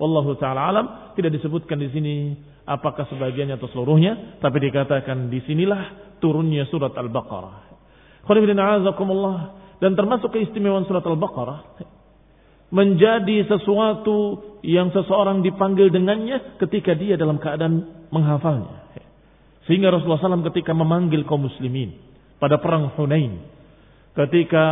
Wallahu 0.00 0.36
taala 0.40 0.68
alam 0.68 0.86
tidak 1.16 1.36
disebutkan 1.36 1.80
di 1.80 1.88
sini 1.92 2.14
apakah 2.64 3.08
sebagiannya 3.08 3.60
atau 3.60 3.68
seluruhnya, 3.72 4.40
tapi 4.40 4.60
dikatakan 4.68 5.28
di 5.28 5.44
sinilah 5.44 6.16
turunnya 6.20 6.68
surat 6.68 6.92
Al-Baqarah. 6.96 7.69
Dan 9.80 9.96
termasuk 9.96 10.32
keistimewaan 10.34 10.84
surat 10.84 11.04
Al-Baqarah. 11.04 11.60
Menjadi 12.70 13.50
sesuatu 13.50 14.50
yang 14.62 14.94
seseorang 14.94 15.42
dipanggil 15.42 15.90
dengannya 15.90 16.60
ketika 16.62 16.94
dia 16.94 17.18
dalam 17.18 17.40
keadaan 17.42 18.06
menghafalnya. 18.14 18.80
Sehingga 19.66 19.90
Rasulullah 19.90 20.22
SAW 20.22 20.46
ketika 20.54 20.70
memanggil 20.74 21.26
kaum 21.26 21.46
muslimin 21.46 21.98
pada 22.38 22.62
perang 22.62 22.94
Hunain, 22.94 23.42
ketika 24.14 24.64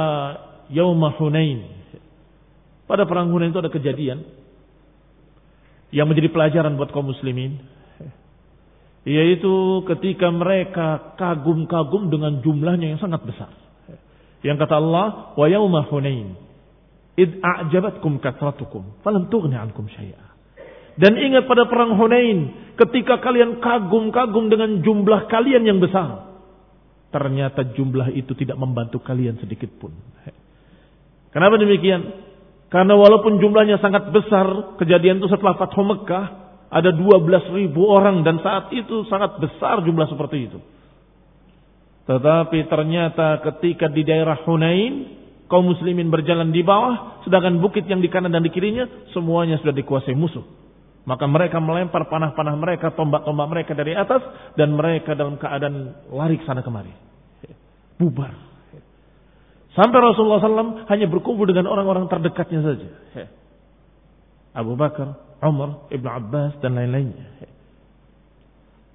Yaumah 0.71 1.19
Hunain, 1.19 1.69
pada 2.89 3.05
perang 3.05 3.29
Hunain 3.29 3.53
itu 3.53 3.61
ada 3.61 3.73
kejadian 3.73 4.25
yang 5.93 6.09
menjadi 6.09 6.29
pelajaran 6.33 6.77
buat 6.77 6.93
kaum 6.93 7.09
muslimin 7.09 7.61
yaitu 9.09 9.81
ketika 9.89 10.29
mereka 10.29 11.17
kagum-kagum 11.17 12.13
dengan 12.13 12.45
jumlahnya 12.45 12.93
yang 12.93 13.01
sangat 13.01 13.25
besar. 13.25 13.49
Yang 14.45 14.69
kata 14.69 14.75
Allah, 14.77 15.33
"Wa 15.33 15.49
yauma 15.49 15.89
Hunain 15.89 16.37
id 17.17 17.41
a'jabatkum 17.41 18.21
katratukum 18.21 19.01
falam 19.01 19.33
tughni 19.33 19.57
ankum 19.57 19.89
syai'a." 19.89 20.29
Dan 21.01 21.17
ingat 21.17 21.49
pada 21.49 21.65
perang 21.71 21.97
Hunain, 21.97 22.53
ketika 22.77 23.23
kalian 23.25 23.65
kagum-kagum 23.65 24.53
dengan 24.53 24.85
jumlah 24.85 25.31
kalian 25.33 25.65
yang 25.65 25.81
besar, 25.81 26.29
ternyata 27.09 27.65
jumlah 27.73 28.13
itu 28.13 28.37
tidak 28.37 28.61
membantu 28.61 29.01
kalian 29.01 29.41
sedikit 29.41 29.73
pun. 29.81 29.95
Kenapa 31.33 31.57
demikian? 31.57 32.29
Karena 32.69 32.93
walaupun 32.93 33.41
jumlahnya 33.41 33.81
sangat 33.81 34.13
besar, 34.13 34.77
kejadian 34.77 35.23
itu 35.23 35.33
setelah 35.33 35.57
Fathu 35.57 35.81
Mekah, 35.81 36.48
ada 36.69 36.93
12 36.93 37.57
ribu 37.57 37.89
orang 37.89 38.21
dan 38.21 38.45
saat 38.45 38.69
itu 38.77 39.09
sangat 39.09 39.41
besar 39.41 39.81
jumlah 39.81 40.09
seperti 40.09 40.53
itu. 40.53 40.59
Tetapi 42.09 42.69
ternyata 42.69 43.41
ketika 43.45 43.89
di 43.89 44.05
daerah 44.05 44.41
Hunain, 44.45 45.17
kaum 45.49 45.65
muslimin 45.69 46.09
berjalan 46.09 46.53
di 46.53 46.65
bawah, 46.65 47.25
sedangkan 47.25 47.61
bukit 47.61 47.85
yang 47.89 48.01
di 48.01 48.09
kanan 48.13 48.33
dan 48.33 48.45
di 48.45 48.53
kirinya 48.53 48.89
semuanya 49.13 49.61
sudah 49.61 49.77
dikuasai 49.77 50.17
musuh. 50.17 50.45
Maka 51.09 51.25
mereka 51.25 51.57
melempar 51.57 52.05
panah-panah 52.09 52.53
mereka, 52.57 52.93
tombak-tombak 52.93 53.49
mereka 53.49 53.73
dari 53.73 53.97
atas 53.97 54.21
dan 54.61 54.77
mereka 54.77 55.17
dalam 55.17 55.41
keadaan 55.41 55.97
lari 56.13 56.37
ke 56.37 56.45
sana 56.45 56.61
kemari. 56.61 56.93
Bubar. 57.97 58.33
Sampai 59.73 60.05
Rasulullah 60.05 60.43
SAW 60.43 60.85
hanya 60.91 61.07
berkumpul 61.09 61.49
dengan 61.49 61.71
orang-orang 61.71 62.13
terdekatnya 62.13 62.61
saja. 62.61 62.89
Abu 64.59 64.75
Bakar, 64.75 65.39
Umar, 65.39 65.87
Ibn 65.95 66.07
Abbas 66.11 66.59
dan 66.59 66.75
lain-lainnya. 66.75 67.47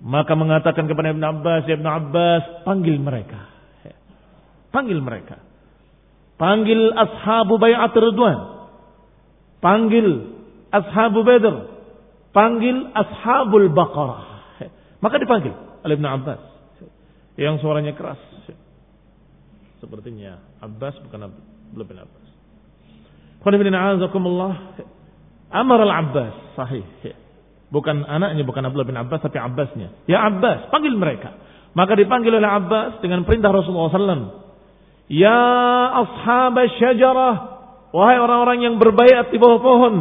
Maka 0.03 0.35
mengatakan 0.35 0.91
kepada 0.91 1.15
Ibn 1.15 1.23
Abbas, 1.23 1.63
Ibn 1.63 1.87
Abbas, 1.87 2.43
panggil 2.67 2.99
mereka. 2.99 3.47
Panggil 4.75 4.99
mereka. 4.99 5.39
Panggil 6.35 6.91
ashabu 6.91 7.55
bayat 7.55 7.95
Ridwan. 7.95 8.67
Panggil 9.63 10.35
ashabu 10.75 11.23
Badr. 11.23 11.55
Panggil 12.35 12.91
ashabul 12.91 13.71
Baqarah. 13.71 14.27
Maka 14.99 15.15
dipanggil 15.23 15.55
oleh 15.87 15.95
Ibn 15.95 16.07
Abbas. 16.19 16.41
Yang 17.39 17.63
suaranya 17.63 17.95
keras. 17.95 18.19
Sepertinya 19.79 20.43
Abbas 20.59 20.99
bukan 21.07 21.31
Abdullah 21.31 21.87
bin 21.87 21.99
Abbas. 22.03 22.27
Amar 25.53 25.79
al-Abbas. 25.85 26.57
Sahih. 26.57 26.85
Bukan 27.69 28.05
anaknya, 28.05 28.41
bukan 28.45 28.65
Abdullah 28.65 28.89
bin 28.89 28.97
Abbas, 28.97 29.21
tapi 29.21 29.37
Abbasnya. 29.37 30.05
Ya 30.09 30.25
Abbas, 30.25 30.69
panggil 30.69 30.93
mereka. 30.97 31.33
Maka 31.73 31.97
dipanggil 31.97 32.33
oleh 32.33 32.49
Abbas 32.49 33.01
dengan 33.01 33.25
perintah 33.25 33.49
Rasulullah 33.49 33.89
SAW. 33.89 34.25
Ya 35.09 35.41
ashab 36.05 36.57
syajarah. 36.77 37.35
Wahai 37.93 38.17
orang-orang 38.17 38.65
yang 38.65 38.75
berbayat 38.81 39.29
di 39.29 39.37
bawah 39.37 39.61
pohon. 39.61 39.95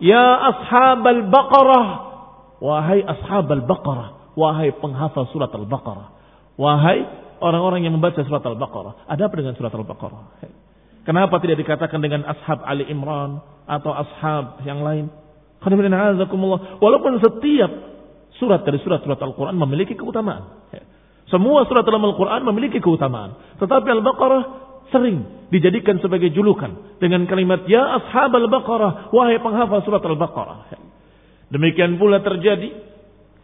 Ya 0.00 0.52
ashab 0.52 1.04
al-baqarah. 1.04 1.86
Wahai 2.60 3.04
ashab 3.04 3.48
al-baqarah. 3.48 4.36
Wahai 4.36 4.72
penghafal 4.76 5.28
surat 5.32 5.52
al-baqarah. 5.52 6.16
Wahai 6.56 7.22
orang-orang 7.42 7.82
yang 7.84 7.98
membaca 7.98 8.22
surat 8.22 8.40
Al-Baqarah. 8.46 9.10
Ada 9.10 9.26
apa 9.26 9.34
dengan 9.34 9.58
surat 9.58 9.74
Al-Baqarah? 9.74 10.22
Kenapa 11.02 11.42
tidak 11.42 11.58
dikatakan 11.58 11.98
dengan 11.98 12.22
ashab 12.26 12.62
Ali 12.62 12.86
Imran 12.86 13.42
atau 13.66 13.90
ashab 13.90 14.62
yang 14.62 14.86
lain? 14.86 15.10
Walaupun 16.78 17.22
setiap 17.22 17.70
surat 18.38 18.66
dari 18.66 18.82
surat-surat 18.82 19.18
Al-Quran 19.22 19.54
memiliki 19.54 19.94
keutamaan. 19.94 20.66
Semua 21.30 21.64
surat 21.70 21.86
dalam 21.86 22.02
Al-Quran 22.02 22.42
memiliki 22.44 22.82
keutamaan. 22.82 23.38
Tetapi 23.62 23.88
Al-Baqarah 23.88 24.42
sering 24.90 25.48
dijadikan 25.48 25.96
sebagai 26.02 26.28
julukan 26.34 26.98
dengan 26.98 27.24
kalimat 27.30 27.64
Ya 27.70 27.98
ashab 28.02 28.34
Al-Baqarah, 28.34 29.14
wahai 29.14 29.38
penghafal 29.38 29.86
surat 29.86 30.02
Al-Baqarah. 30.02 30.74
Demikian 31.52 32.00
pula 32.00 32.24
terjadi 32.24 32.72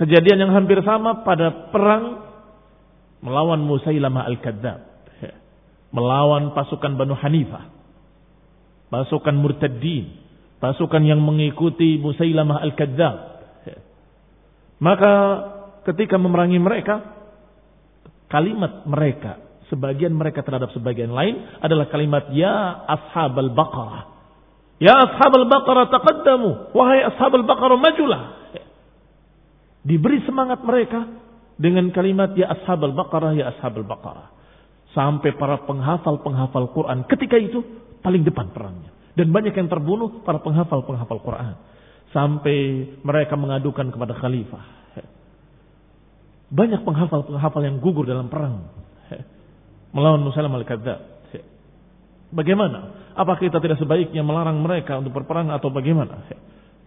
kejadian 0.01 0.49
yang 0.49 0.53
hampir 0.53 0.81
sama 0.83 1.23
pada 1.23 1.71
perang 1.71 2.25
melawan 3.21 3.61
Musailamah 3.67 4.31
al-Kadzab, 4.31 4.88
melawan 5.95 6.53
pasukan 6.53 6.97
Banu 6.97 7.17
Hanifah, 7.17 7.71
pasukan 8.93 9.35
murtadin, 9.37 10.17
pasukan 10.61 11.03
yang 11.05 11.21
mengikuti 11.21 11.97
Musailamah 12.01 12.65
al-Kadzab. 12.65 13.17
Maka 14.79 15.13
ketika 15.91 16.15
memerangi 16.21 16.61
mereka, 16.63 17.03
kalimat 18.31 18.87
mereka, 18.87 19.43
sebagian 19.73 20.15
mereka 20.15 20.47
terhadap 20.47 20.71
sebagian 20.71 21.11
lain 21.11 21.59
adalah 21.59 21.91
kalimat 21.91 22.31
Ya 22.31 22.87
Ashab 22.87 23.35
al-Baqarah. 23.35 24.05
Ya 24.79 24.95
Ashab 24.95 25.35
al-Baqarah 25.35 25.91
taqaddamu. 25.91 26.73
Wahai 26.77 27.03
Ashab 27.11 27.35
al-Baqarah 27.35 27.79
majulah. 27.81 28.23
Diberi 29.89 30.21
semangat 30.29 30.61
mereka 30.67 31.07
dengan 31.59 31.89
kalimat 31.91 32.37
ya 32.37 32.53
ashabal 32.53 32.95
baqarah 32.95 33.33
ya 33.33 33.57
ashabal 33.57 33.89
baqarah. 33.89 34.31
Sampai 34.97 35.37
para 35.37 35.63
penghafal-penghafal 35.69 36.73
Quran 36.73 37.05
ketika 37.07 37.37
itu 37.37 37.61
paling 38.01 38.25
depan 38.25 38.51
perangnya. 38.53 38.91
Dan 39.13 39.35
banyak 39.35 39.53
yang 39.53 39.69
terbunuh 39.69 40.23
para 40.23 40.41
penghafal-penghafal 40.41 41.21
Quran. 41.21 41.55
Sampai 42.15 42.89
mereka 43.05 43.37
mengadukan 43.37 43.93
kepada 43.93 44.17
khalifah. 44.17 44.65
Banyak 46.49 46.81
penghafal-penghafal 46.81 47.61
yang 47.61 47.77
gugur 47.85 48.09
dalam 48.09 48.33
perang. 48.33 48.73
Melawan 49.93 50.25
Musailam 50.25 50.57
al-Kadzab. 50.57 51.19
Bagaimana? 52.29 53.13
Apa 53.17 53.41
kita 53.41 53.57
tidak 53.61 53.81
sebaiknya 53.81 54.21
melarang 54.21 54.61
mereka 54.61 55.01
untuk 55.01 55.17
berperang 55.17 55.49
atau 55.49 55.73
bagaimana? 55.73 56.29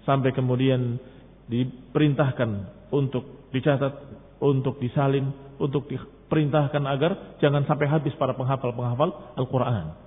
Sampai 0.06 0.34
kemudian 0.34 1.02
diperintahkan 1.50 2.50
untuk 2.94 3.50
dicatat, 3.50 3.94
untuk 4.42 4.78
disalin, 4.78 5.34
untuk 5.58 5.90
diperintahkan 6.32 6.88
agar 6.88 7.12
jangan 7.44 7.68
sampai 7.68 7.92
habis 7.92 8.16
para 8.16 8.32
penghafal-penghafal 8.32 9.36
Al-Quran. 9.36 10.00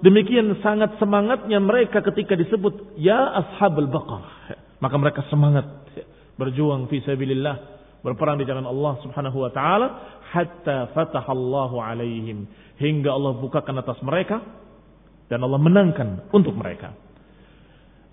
Demikian 0.00 0.56
sangat 0.64 0.96
semangatnya 0.96 1.60
mereka 1.60 2.00
ketika 2.00 2.32
disebut 2.32 2.96
Ya 2.96 3.44
Ashabul 3.44 3.92
Baqarah. 3.92 4.56
Maka 4.80 4.96
mereka 4.96 5.20
semangat 5.28 5.68
berjuang 6.40 6.88
fi 6.88 7.04
sabilillah, 7.04 7.60
berperang 8.00 8.40
di 8.40 8.48
jalan 8.48 8.64
Allah 8.64 8.96
Subhanahu 9.04 9.44
wa 9.44 9.52
taala 9.52 9.86
hatta 10.32 10.96
fatahallahu 10.96 11.76
alaihim 11.76 12.48
hingga 12.80 13.12
Allah 13.12 13.36
bukakan 13.36 13.84
atas 13.84 14.00
mereka 14.00 14.40
dan 15.28 15.44
Allah 15.44 15.60
menangkan 15.60 16.32
untuk 16.32 16.56
mereka. 16.56 16.96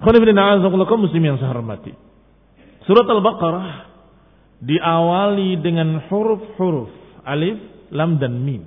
muslim 0.03 1.23
yang 1.23 1.39
saya 1.39 1.55
hormati. 1.55 1.95
Surat 2.83 3.07
Al-Baqarah 3.07 3.86
diawali 4.61 5.61
dengan 5.61 6.01
huruf-huruf 6.09 6.89
alif, 7.27 7.59
lam 7.91 8.17
dan 8.17 8.39
mim. 8.41 8.63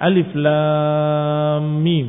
Alif 0.00 0.32
lam 0.32 1.84
mim. 1.84 2.08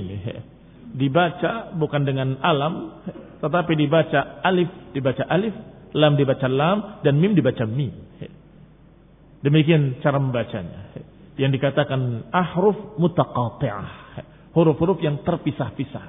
Dibaca 0.91 1.71
bukan 1.75 2.01
dengan 2.03 2.39
alam, 2.43 3.03
tetapi 3.39 3.73
dibaca 3.75 4.43
alif, 4.43 4.67
dibaca 4.91 5.23
alif, 5.27 5.55
lam 5.95 6.15
dibaca 6.15 6.47
lam, 6.47 7.03
dan 7.03 7.19
mim 7.19 7.35
dibaca 7.35 7.63
mim. 7.67 7.91
Demikian 9.41 9.99
cara 9.99 10.21
membacanya. 10.21 10.93
Yang 11.35 11.51
dikatakan 11.57 12.29
ahruf 12.29 12.95
mutaqati'ah. 13.01 13.89
Huruf-huruf 14.53 14.99
yang 15.01 15.23
terpisah-pisah. 15.25 16.05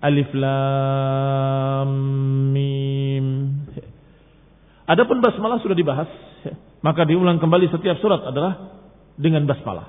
Alif 0.00 0.30
lam 0.32 1.90
mim. 2.54 3.26
Adapun 4.90 5.22
basmalah 5.22 5.62
sudah 5.62 5.78
dibahas, 5.78 6.10
maka 6.82 7.06
diulang 7.06 7.38
kembali 7.38 7.70
setiap 7.70 8.02
surat 8.02 8.26
adalah 8.26 8.74
dengan 9.14 9.46
basmalah 9.46 9.86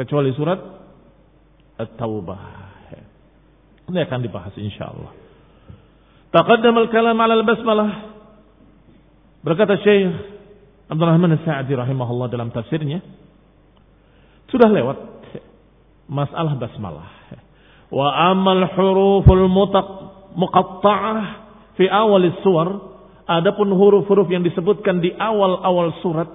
kecuali 0.00 0.32
surat 0.32 0.56
At-Taubah. 1.76 2.40
Ini 3.84 4.00
akan 4.08 4.20
dibahas 4.24 4.56
insyaallah. 4.56 5.12
Taqaddam 6.32 6.72
al-kalam 6.72 7.20
'ala 7.20 7.34
al-basmalah. 7.36 7.90
Berkata 9.44 9.76
Syekh 9.84 10.08
Abdul 10.88 11.04
Rahman 11.04 11.36
As-Sa'di 11.36 11.76
rahimahullah 11.76 12.32
dalam 12.32 12.48
tafsirnya 12.48 13.04
sudah 14.48 14.72
lewat 14.72 14.98
masalah 16.08 16.56
basmalah. 16.56 17.10
Wa 17.92 18.32
amal 18.32 18.64
huruful 18.72 19.44
muqatta'ah 20.32 21.20
fi 21.76 21.84
awal 21.92 22.24
suwar 22.40 22.93
adapun 23.24 23.72
huruf-huruf 23.72 24.28
yang 24.28 24.44
disebutkan 24.44 25.00
di 25.00 25.12
awal-awal 25.16 25.92
surat 26.00 26.28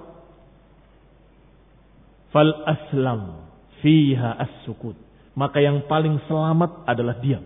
fal 2.34 2.50
aslam 2.66 3.50
fiha 3.82 4.36
as-sukut. 4.38 4.98
Maka 5.34 5.62
yang 5.62 5.86
paling 5.86 6.18
selamat 6.26 6.84
adalah 6.90 7.16
diam. 7.22 7.44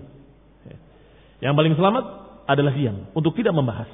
Yang 1.39 1.55
paling 1.55 1.75
selamat 1.77 2.05
adalah 2.49 2.73
diam 2.73 3.13
untuk 3.13 3.37
tidak 3.37 3.53
membahas. 3.53 3.91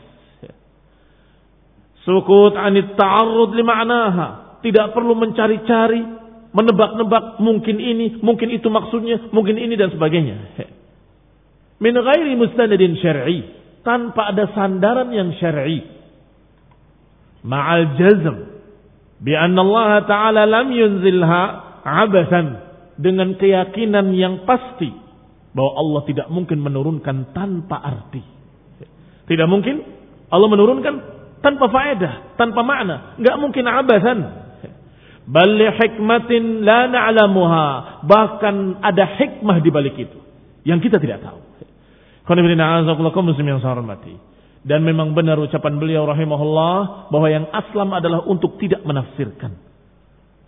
Sukut 2.06 2.56
anit 2.56 2.96
ta'arrud 2.96 3.52
li 3.52 3.64
ma'naha. 3.66 4.28
Tidak 4.60 4.92
perlu 4.92 5.16
mencari-cari, 5.16 6.00
menebak-nebak 6.52 7.40
mungkin 7.40 7.76
ini, 7.80 8.20
mungkin 8.20 8.48
itu 8.52 8.68
maksudnya, 8.68 9.30
mungkin 9.32 9.56
ini 9.56 9.74
dan 9.76 9.92
sebagainya. 9.92 10.36
Min 11.80 11.96
ghairi 11.96 12.36
mustanadin 12.36 12.92
syar'i, 13.00 13.60
tanpa 13.82 14.32
ada 14.34 14.48
sandaran 14.52 15.08
yang 15.12 15.32
syar'i. 15.36 15.84
Ma'al 17.40 17.96
jazm 17.96 18.36
bi 19.20 19.32
anna 19.32 19.60
Allah 19.64 20.04
Ta'ala 20.04 20.42
lam 20.44 20.68
yunzilha 20.72 21.42
abasan 21.84 22.46
dengan 23.00 23.36
keyakinan 23.40 24.12
yang 24.12 24.44
pasti 24.44 24.92
bahwa 25.56 25.72
Allah 25.80 26.00
tidak 26.04 26.26
mungkin 26.28 26.60
menurunkan 26.60 27.32
tanpa 27.32 27.80
arti. 27.80 28.22
Tidak 29.24 29.46
mungkin 29.48 29.82
Allah 30.30 30.48
menurunkan 30.50 30.94
tanpa 31.40 31.66
faedah, 31.72 32.36
tanpa 32.36 32.60
makna. 32.60 33.16
Enggak 33.16 33.36
mungkin 33.40 33.64
abasan. 33.66 34.18
Bali 35.30 35.68
hikmatin 35.78 36.66
la 36.66 36.90
na'lamuha. 36.90 37.66
Bahkan 38.04 38.82
ada 38.82 39.04
hikmah 39.16 39.56
di 39.62 39.70
balik 39.72 39.96
itu 39.96 40.18
yang 40.66 40.78
kita 40.82 41.00
tidak 41.00 41.24
tahu. 41.24 41.40
Dan 44.60 44.84
memang 44.84 45.16
benar 45.16 45.40
ucapan 45.40 45.80
beliau 45.80 46.04
rahimahullah 46.04 47.08
bahwa 47.10 47.28
yang 47.32 47.48
aslam 47.48 47.90
adalah 47.96 48.22
untuk 48.28 48.60
tidak 48.60 48.84
menafsirkan 48.84 49.70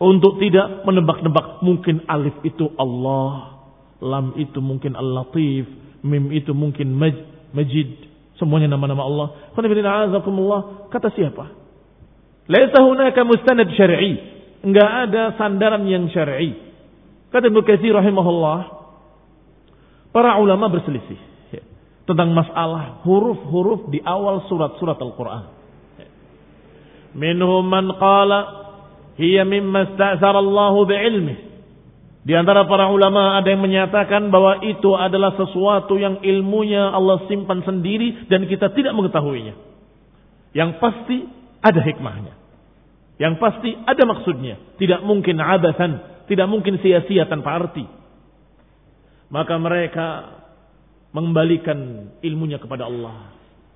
untuk 0.02 0.42
tidak 0.42 0.82
menebak-nebak 0.82 1.62
mungkin 1.62 2.02
alif 2.10 2.34
itu 2.42 2.74
Allah, 2.74 3.62
lam 4.02 4.34
itu 4.34 4.58
mungkin 4.58 4.98
Al-Latif, 4.98 5.70
mim 6.02 6.34
itu 6.34 6.50
mungkin 6.50 6.90
maj, 6.90 7.14
Majid, 7.54 8.10
semuanya 8.34 8.74
nama-nama 8.74 9.06
Allah. 9.06 9.26
Kata 9.54 11.08
siapa? 11.14 11.54
Laisa 12.50 12.82
hunaka 12.82 13.22
mustanad 13.22 13.70
syar'i. 13.78 14.18
Enggak 14.66 14.90
ada 15.06 15.38
sandaran 15.38 15.86
yang 15.86 16.10
syar'i. 16.10 16.58
Kata 17.30 17.46
Ibnu 17.46 17.62
rahimahullah, 17.62 18.58
para 20.10 20.34
ulama 20.42 20.66
berselisih 20.66 21.31
tentang 22.02 22.34
masalah 22.34 23.04
huruf-huruf 23.06 23.90
di 23.90 24.02
awal 24.02 24.42
surat-surat 24.50 24.98
Al-Qur'an. 24.98 25.44
Minhum 27.12 27.62
man 27.68 27.92
qala 28.00 28.40
hiya 29.20 29.44
mimma 29.46 29.94
Allah 29.98 30.74
bi'ilmih. 30.88 31.38
Di 32.22 32.38
antara 32.38 32.62
para 32.70 32.86
ulama 32.86 33.34
ada 33.34 33.50
yang 33.50 33.66
menyatakan 33.66 34.30
bahwa 34.30 34.62
itu 34.62 34.94
adalah 34.94 35.34
sesuatu 35.34 35.98
yang 35.98 36.22
ilmunya 36.22 36.94
Allah 36.94 37.26
simpan 37.26 37.66
sendiri 37.66 38.30
dan 38.30 38.46
kita 38.46 38.70
tidak 38.78 38.94
mengetahuinya. 38.94 39.58
Yang 40.54 40.70
pasti 40.78 41.18
ada 41.58 41.80
hikmahnya. 41.82 42.34
Yang 43.18 43.34
pasti 43.42 43.70
ada 43.74 44.02
maksudnya. 44.06 44.54
Tidak 44.78 45.02
mungkin 45.02 45.42
abasan, 45.42 46.26
tidak 46.30 46.46
mungkin 46.46 46.78
sia-sia 46.78 47.26
tanpa 47.26 47.58
arti. 47.58 47.86
Maka 49.32 49.54
mereka 49.58 50.06
mengembalikan 51.12 52.09
ilmunya 52.25 52.57
kepada 52.59 52.88
Allah. 52.88 53.33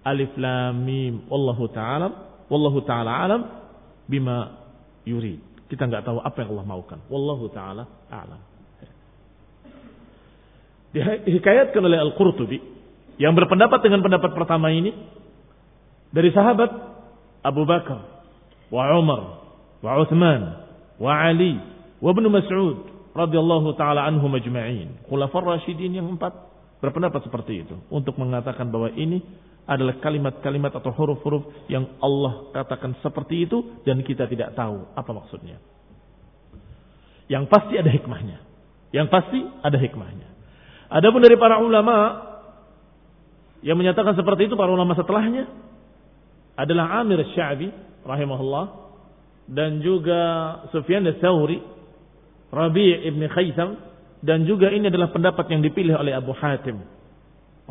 Alif 0.06 0.32
lam 0.38 0.86
mim 0.86 1.26
wallahu 1.28 1.68
taala 1.70 2.08
wallahu 2.48 2.82
taala 2.82 3.12
alam 3.12 3.42
bima 4.08 4.66
yurid. 5.04 5.40
Kita 5.66 5.84
nggak 5.86 6.06
tahu 6.06 6.18
apa 6.22 6.36
yang 6.42 6.50
Allah 6.56 6.66
maukan. 6.66 6.98
Wallahu 7.10 7.46
taala 7.50 7.84
a'lam. 8.06 8.42
Dihikayatkan 10.96 11.82
oleh 11.82 11.98
Al-Qurtubi 12.00 12.56
yang 13.20 13.36
berpendapat 13.36 13.84
dengan 13.84 14.00
pendapat 14.00 14.32
pertama 14.32 14.72
ini 14.72 14.94
dari 16.14 16.30
sahabat 16.32 16.70
Abu 17.42 17.66
Bakar, 17.66 18.00
wa 18.70 18.82
Umar, 18.96 19.22
wa 19.82 19.92
Uthman, 20.00 20.42
wa 21.02 21.12
Ali, 21.12 21.58
wa 21.98 22.08
Ibnu 22.14 22.30
Mas'ud 22.30 22.78
radhiyallahu 23.12 23.74
taala 23.74 24.06
anhum 24.06 24.30
ajma'in. 24.38 25.02
Khulafar 25.10 25.42
Rasyidin 25.42 25.98
yang 25.98 26.08
empat 26.14 26.45
berpendapat 26.80 27.24
seperti 27.24 27.64
itu 27.64 27.76
untuk 27.88 28.16
mengatakan 28.20 28.68
bahwa 28.68 28.92
ini 28.92 29.22
adalah 29.66 29.98
kalimat-kalimat 29.98 30.70
atau 30.78 30.94
huruf-huruf 30.94 31.66
yang 31.66 31.98
Allah 31.98 32.54
katakan 32.54 32.94
seperti 33.02 33.50
itu 33.50 33.82
dan 33.82 33.98
kita 34.06 34.30
tidak 34.30 34.54
tahu 34.54 34.86
apa 34.94 35.10
maksudnya. 35.10 35.58
Yang 37.26 37.50
pasti 37.50 37.74
ada 37.74 37.90
hikmahnya. 37.90 38.38
Yang 38.94 39.06
pasti 39.10 39.40
ada 39.42 39.74
hikmahnya. 39.74 40.28
Adapun 40.86 41.18
dari 41.18 41.34
para 41.34 41.58
ulama 41.58 42.22
yang 43.66 43.74
menyatakan 43.74 44.14
seperti 44.14 44.46
itu 44.46 44.54
para 44.54 44.70
ulama 44.70 44.94
setelahnya 44.94 45.50
adalah 46.54 47.02
Amir 47.02 47.26
Sya'bi 47.34 47.74
rahimahullah 48.06 48.86
dan 49.50 49.82
juga 49.82 50.22
Sufyan 50.70 51.02
al-Thawri, 51.06 51.58
Rabi' 52.54 53.10
ibn 53.10 53.22
Khaysam 53.26 53.78
dan 54.26 54.42
juga 54.42 54.74
ini 54.74 54.90
adalah 54.90 55.14
pendapat 55.14 55.46
yang 55.54 55.62
dipilih 55.62 55.94
oleh 55.94 56.10
Abu 56.10 56.34
Hatim 56.34 56.82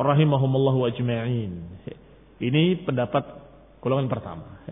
rahimahumullahu 0.00 0.88
ajma'in. 0.88 1.52
Ini 2.40 2.84
pendapat 2.88 3.24
golongan 3.84 4.08
pertama. 4.08 4.64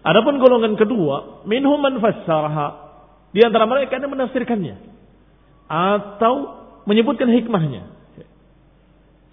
Adapun 0.00 0.40
golongan 0.40 0.72
kedua, 0.80 1.44
minhum 1.44 1.76
man 1.76 2.00
fassaraha. 2.00 2.88
Di 3.28 3.44
antara 3.44 3.68
mereka 3.68 4.00
yang 4.00 4.08
menafsirkannya 4.08 4.76
atau 5.68 6.64
menyebutkan 6.88 7.28
hikmahnya. 7.28 7.84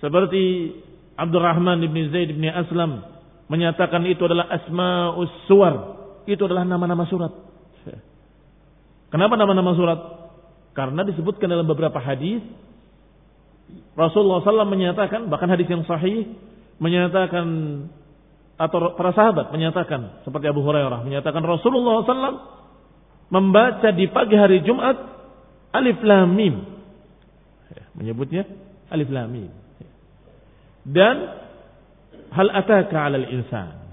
Seperti 0.03 0.75
Abdurrahman 1.15 1.79
bin 1.79 2.11
Zaid 2.11 2.35
bin 2.35 2.43
Aslam 2.51 3.07
menyatakan 3.47 4.03
itu 4.03 4.27
adalah 4.27 4.51
asma'us 4.51 5.31
suwar. 5.47 5.95
Itu 6.27 6.43
adalah 6.43 6.67
nama-nama 6.67 7.07
surat. 7.07 7.31
Kenapa 9.15 9.39
nama-nama 9.39 9.71
surat? 9.79 9.99
Karena 10.75 11.07
disebutkan 11.07 11.47
dalam 11.47 11.65
beberapa 11.65 11.97
hadis 12.03 12.43
Rasulullah 13.95 14.43
SAW 14.43 14.67
menyatakan 14.67 15.31
bahkan 15.31 15.47
hadis 15.47 15.65
yang 15.71 15.87
sahih 15.87 16.35
menyatakan 16.77 17.47
atau 18.59 18.93
para 18.99 19.11
sahabat 19.15 19.51
menyatakan 19.55 20.21
seperti 20.27 20.51
Abu 20.51 20.61
Hurairah 20.63 21.01
menyatakan 21.07 21.41
Rasulullah 21.43 22.03
SAW 22.03 22.39
membaca 23.31 23.89
di 23.95 24.05
pagi 24.11 24.35
hari 24.35 24.61
Jumat 24.67 24.95
Alif 25.75 25.99
Lam 26.03 26.29
Mim. 26.35 26.55
Menyebutnya 27.95 28.43
Alif 28.91 29.09
Lam 29.11 29.27
Mim. 29.31 29.51
Dan 30.85 31.15
hal 32.35 32.47
ataka 32.51 32.95
'alal 32.95 33.27
insan. 33.31 33.85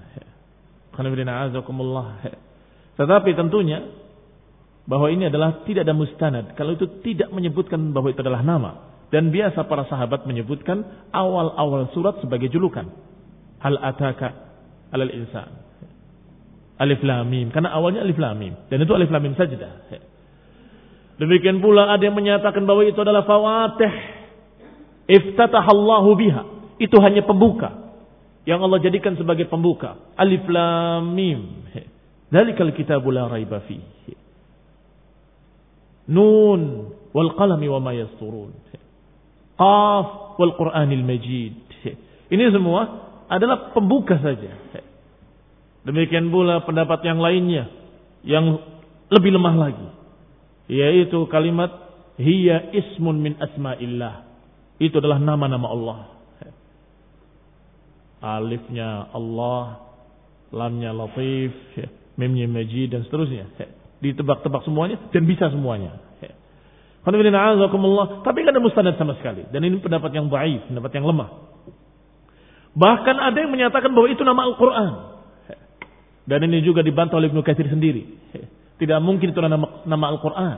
Tetapi 2.93 3.29
tentunya 3.33 3.79
bahwa 4.83 5.07
ini 5.07 5.31
adalah 5.31 5.63
tidak 5.63 5.87
ada 5.87 5.95
mustanad 5.95 6.45
kalau 6.59 6.75
itu 6.75 6.87
tidak 7.05 7.31
menyebutkan 7.31 7.95
bahwa 7.95 8.11
itu 8.11 8.19
adalah 8.19 8.43
nama 8.43 8.93
dan 9.13 9.29
biasa 9.29 9.69
para 9.69 9.85
sahabat 9.85 10.25
menyebutkan 10.25 10.81
awal-awal 11.13 11.85
surat 11.93 12.17
sebagai 12.17 12.49
julukan. 12.49 12.89
Hal 13.61 13.77
ataka 13.77 14.33
alal 14.89 15.13
insan. 15.13 15.53
Alif 16.81 17.05
lam 17.05 17.29
mim. 17.29 17.53
Karena 17.53 17.77
awalnya 17.77 18.01
alif 18.01 18.17
lam 18.17 18.33
mim. 18.33 18.57
Dan 18.73 18.81
itu 18.81 18.89
alif 18.97 19.13
lam 19.13 19.21
mim 19.21 19.37
saja. 19.37 19.53
Demikian 21.21 21.61
pula 21.61 21.93
ada 21.93 22.01
yang 22.01 22.17
menyatakan 22.17 22.65
bahwa 22.65 22.81
itu 22.89 22.97
adalah 23.05 23.21
fawatih. 23.29 23.93
Iftatahallahu 25.05 26.09
biha. 26.17 26.43
Itu 26.81 26.97
hanya 26.97 27.21
pembuka. 27.21 27.93
Yang 28.49 28.59
Allah 28.65 28.79
jadikan 28.81 29.13
sebagai 29.13 29.45
pembuka. 29.45 30.09
Alif 30.17 30.41
lam 30.49 31.13
mim. 31.13 31.69
Dalikal 32.33 32.73
kitabu 32.73 33.13
la 33.13 33.29
raiba 33.29 33.61
Nun 36.09 36.91
wal 37.15 37.31
qalami 37.37 37.67
wa 37.71 37.79
ma 37.79 37.91
yasturun. 37.95 38.51
Qaf 39.55 40.37
wal 40.39 40.53
Qur'anil 40.59 41.05
Majid. 41.05 41.55
Ini 42.33 42.43
semua 42.49 42.81
adalah 43.29 43.71
pembuka 43.71 44.17
saja. 44.19 44.51
Demikian 45.83 46.31
pula 46.31 46.63
pendapat 46.63 47.03
yang 47.03 47.19
lainnya 47.19 47.67
yang 48.23 48.55
lebih 49.11 49.35
lemah 49.35 49.55
lagi 49.59 49.87
yaitu 50.71 51.27
kalimat 51.27 51.69
hiya 52.15 52.71
ismun 52.71 53.19
min 53.19 53.33
asma'illah. 53.35 54.25
Itu 54.79 54.99
adalah 54.99 55.19
nama-nama 55.19 55.67
Allah. 55.69 55.99
Alifnya 58.23 59.11
Allah, 59.11 59.83
lamnya 60.55 60.95
Latif, 60.95 61.51
mimnya 62.15 62.47
Majid 62.47 62.95
dan 62.95 63.03
seterusnya. 63.03 63.51
Ditebak-tebak 64.03 64.67
semuanya 64.67 64.99
dan 65.15 65.23
bisa 65.23 65.47
semuanya. 65.47 66.03
Tapi 67.03 67.19
kan 68.43 68.51
ada 68.51 68.63
mustanad 68.63 68.95
sama 68.95 69.15
sekali. 69.19 69.43
Dan 69.51 69.63
ini 69.63 69.79
pendapat 69.79 70.11
yang 70.15 70.31
baik, 70.31 70.71
pendapat 70.71 70.91
yang 70.95 71.07
lemah. 71.07 71.29
Bahkan 72.73 73.15
ada 73.19 73.37
yang 73.37 73.51
menyatakan 73.51 73.91
bahwa 73.91 74.07
itu 74.07 74.23
nama 74.23 74.47
Al-Quran. 74.47 74.91
Dan 76.23 76.39
ini 76.47 76.63
juga 76.63 76.79
dibantah 76.79 77.19
oleh 77.19 77.27
Ibnu 77.27 77.43
Katsir 77.43 77.67
sendiri. 77.67 78.07
Tidak 78.79 78.99
mungkin 79.03 79.35
itu 79.35 79.39
nama, 79.43 79.83
nama 79.83 80.05
Al-Quran. 80.15 80.57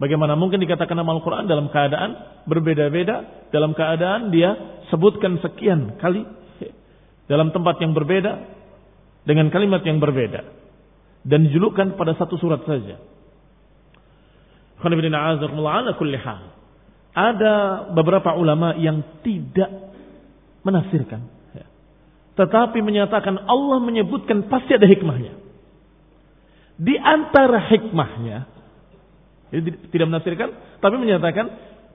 Bagaimana 0.00 0.36
mungkin 0.36 0.60
dikatakan 0.60 0.96
nama 0.96 1.12
Al-Quran 1.12 1.44
dalam 1.44 1.68
keadaan 1.68 2.42
berbeda-beda. 2.48 3.48
Dalam 3.52 3.76
keadaan 3.76 4.32
dia 4.32 4.56
sebutkan 4.88 5.36
sekian 5.44 6.00
kali. 6.00 6.24
Dalam 7.28 7.52
tempat 7.52 7.76
yang 7.84 7.92
berbeda. 7.92 8.56
Dengan 9.28 9.52
kalimat 9.52 9.84
yang 9.84 10.00
berbeda. 10.00 10.55
Dan 11.26 11.50
dijulukkan 11.50 11.98
pada 11.98 12.14
satu 12.14 12.38
surat 12.38 12.62
saja. 12.62 13.02
Ada 17.16 17.54
beberapa 17.90 18.30
ulama 18.38 18.78
yang 18.78 19.02
tidak 19.26 19.70
menafsirkan. 20.62 21.36
Tetapi 22.36 22.78
menyatakan 22.84 23.48
Allah 23.48 23.80
menyebutkan 23.80 24.46
pasti 24.46 24.76
ada 24.76 24.84
hikmahnya. 24.84 25.32
Di 26.76 26.92
antara 27.00 27.64
hikmahnya, 27.72 28.44
jadi 29.48 29.70
tidak 29.88 30.06
menafsirkan, 30.12 30.48
tapi 30.84 30.96
menyatakan 31.00 31.48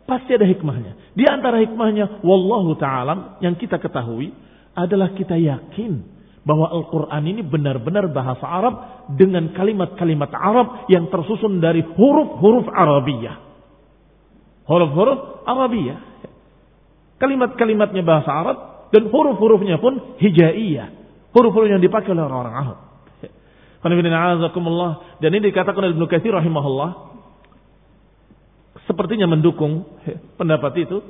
pasti 0.09 0.33
ada 0.33 0.49
hikmahnya. 0.49 1.13
Di 1.13 1.29
antara 1.29 1.61
hikmahnya, 1.61 2.25
wallahu 2.25 2.73
ta'ala 2.73 3.37
yang 3.45 3.53
kita 3.53 3.77
ketahui 3.77 4.33
adalah 4.73 5.13
kita 5.13 5.37
yakin 5.37 6.01
bahwa 6.41 6.73
Al-Quran 6.73 7.23
ini 7.29 7.41
benar-benar 7.45 8.09
bahasa 8.09 8.41
Arab 8.45 9.05
dengan 9.13 9.53
kalimat-kalimat 9.53 10.31
Arab 10.33 10.89
yang 10.89 11.09
tersusun 11.13 11.61
dari 11.61 11.85
huruf-huruf 11.85 12.65
Arabiyah. 12.65 13.35
Huruf-huruf 14.65 15.45
Arabiyah. 15.45 15.99
Kalimat-kalimatnya 17.21 18.01
bahasa 18.01 18.29
Arab 18.33 18.57
dan 18.89 19.05
huruf-hurufnya 19.13 19.77
pun 19.77 20.17
hijaiyah. 20.17 20.89
Huruf-huruf 21.29 21.69
yang 21.69 21.81
dipakai 21.81 22.09
oleh 22.09 22.25
orang-orang 22.25 22.55
Arab. 22.57 22.77
Dan 25.21 25.29
ini 25.37 25.45
dikatakan 25.49 25.81
oleh 25.81 25.93
Ibnu 25.97 26.05
Katsir 26.05 26.33
rahimahullah 26.33 27.11
sepertinya 28.85 29.29
mendukung 29.29 29.85
pendapat 30.37 30.85
itu 30.85 31.01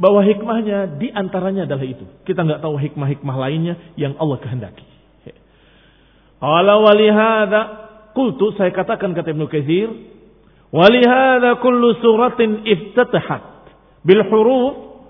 bahwa 0.00 0.24
hikmahnya 0.24 0.96
di 0.96 1.12
antaranya 1.12 1.68
adalah 1.68 1.84
itu. 1.84 2.08
Kita 2.24 2.40
nggak 2.40 2.64
tahu 2.64 2.80
hikmah-hikmah 2.80 3.36
lainnya 3.36 3.76
yang 4.00 4.16
Allah 4.16 4.40
kehendaki. 4.40 4.88
Qala 6.40 6.80
walihada 6.80 7.60
qultu 8.16 8.56
saya 8.56 8.72
katakan 8.72 9.12
kata 9.12 9.36
Ibnu 9.36 9.44
Katsir 9.44 9.92
walihada 10.72 11.60
kullu 11.60 12.00
suratin 12.00 12.64
iftatahat 12.64 13.44
bil 14.00 14.24
huruf 14.24 15.04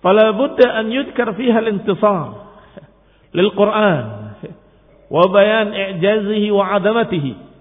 fala 0.00 0.32
budda 0.32 0.80
an 0.80 0.88
yudkar 0.88 1.36
fiha 1.36 1.60
al-intisar 1.60 2.56
lil 3.36 3.52
Quran 3.52 4.04
wa 5.12 5.24
bayan 5.28 5.76
i'jazihi 5.76 6.48
wa 6.48 6.72
'adamatihi 6.72 7.52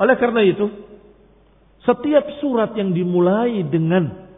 Oleh 0.00 0.16
karena 0.16 0.40
itu, 0.40 0.64
setiap 1.84 2.24
surat 2.44 2.76
yang 2.76 2.92
dimulai 2.92 3.64
dengan 3.64 4.28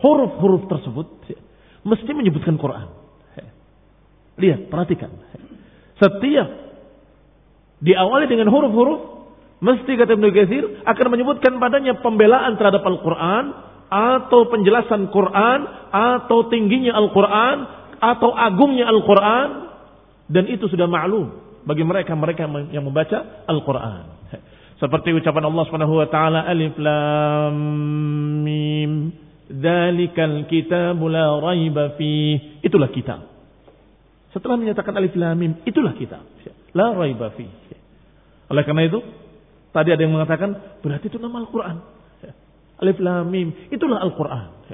huruf-huruf 0.00 0.70
tersebut 0.70 1.06
mesti 1.84 2.10
menyebutkan 2.12 2.56
Quran. 2.56 2.88
Lihat, 4.40 4.72
perhatikan. 4.72 5.12
Setiap 6.00 6.48
diawali 7.84 8.24
dengan 8.28 8.48
huruf-huruf 8.48 9.00
mesti 9.60 9.92
kata 10.00 10.16
Ibnu 10.16 10.28
Katsir 10.32 10.64
akan 10.88 11.06
menyebutkan 11.12 11.60
padanya 11.60 12.00
pembelaan 12.00 12.56
terhadap 12.56 12.80
Al-Qur'an 12.80 13.44
atau 13.90 14.48
penjelasan 14.48 15.12
Quran 15.12 15.58
atau 15.92 16.48
tingginya 16.48 16.96
Al-Qur'an 16.96 17.56
atau 18.00 18.32
agungnya 18.32 18.88
Al-Qur'an 18.88 19.48
dan 20.30 20.48
itu 20.48 20.70
sudah 20.72 20.88
maklum 20.88 21.36
bagi 21.68 21.84
mereka 21.84 22.16
mereka 22.16 22.48
yang 22.72 22.88
membaca 22.88 23.44
Al-Qur'an. 23.44 24.32
Seperti 24.80 25.12
ucapan 25.12 25.44
Allah 25.44 25.62
Subhanahu 25.68 25.94
wa 26.00 26.08
taala 26.08 26.48
Alif 26.48 26.72
Lam 26.80 27.56
Mim. 28.40 29.12
Dzalikal 29.52 30.48
kitabu 30.48 31.04
la 31.12 31.36
raiba 31.36 32.00
fi. 32.00 32.40
Itulah 32.64 32.88
kitab. 32.88 33.28
Setelah 34.32 34.56
menyatakan 34.56 34.96
Alif 34.96 35.12
Lam 35.20 35.36
Mim, 35.36 35.52
itulah 35.68 35.92
kitab. 36.00 36.24
La 36.72 36.96
raiba 36.96 37.28
fi. 37.36 37.44
Oleh 38.48 38.62
karena 38.64 38.88
itu, 38.88 39.04
tadi 39.76 39.92
ada 39.92 40.00
yang 40.00 40.16
mengatakan 40.16 40.80
berarti 40.80 41.12
itu 41.12 41.20
nama 41.20 41.44
Al-Qur'an. 41.44 41.76
Alif 42.80 42.96
Lam 43.04 43.28
Mim, 43.28 43.52
itulah 43.68 44.00
Al-Qur'an. 44.00 44.64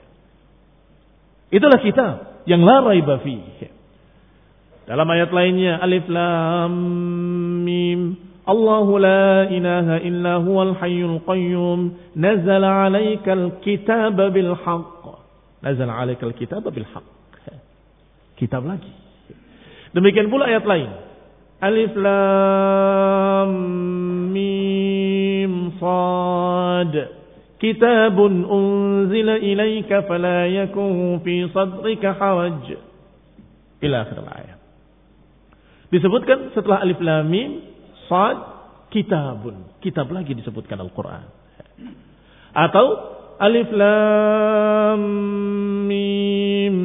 Itulah 1.51 1.83
kitab 1.83 2.15
yang 2.47 2.63
la 2.63 2.79
raiba 2.79 3.19
fi. 3.27 3.43
Dalam 4.87 5.07
ayat 5.11 5.35
lainnya 5.35 5.83
Alif 5.83 6.07
Lam 6.07 6.73
Mim 7.67 8.01
الله 8.47 8.87
لا 8.99 9.51
إله 9.51 9.87
إلا 10.07 10.35
هو 10.47 10.63
الحي 10.63 11.01
القيوم. 11.03 11.81
نزل 12.17 12.65
عليك 12.65 13.27
الكتاب 13.29 14.17
بالحق. 14.33 15.05
نزل 15.65 15.91
عليك 15.91 16.25
الكتاب 16.25 16.63
بالحق. 16.63 17.11
كتاب 18.39 18.63
lagi. 18.71 18.93
Demikian 19.97 20.31
بول 20.31 20.47
ayat 20.47 20.63
lain. 20.63 20.91
ألف 21.57 21.97
لام 21.97 23.53
ميم 24.33 25.71
صاد 25.81 27.09
كتاب 27.61 28.17
أنزل 28.53 29.29
إليك 29.29 30.01
فلا 30.05 30.47
يكون 30.47 31.19
في 31.25 31.49
صدرك 31.49 32.07
حرج 32.07 32.77
إلى 33.83 33.97
آخر 34.03 34.17
الآية 34.21 34.55
disebutkan 35.87 36.53
setelah 36.53 36.85
alif 36.85 37.01
lam 37.01 37.25
mim 37.25 37.65
Sad 38.07 38.37
kitabun. 38.91 39.79
Kitab 39.83 40.11
lagi 40.11 40.35
disebutkan 40.35 40.81
Al-Quran. 40.81 41.27
Atau 42.57 42.87
Alif 43.37 43.69
Lam 43.75 45.01
Mim. 45.87 46.77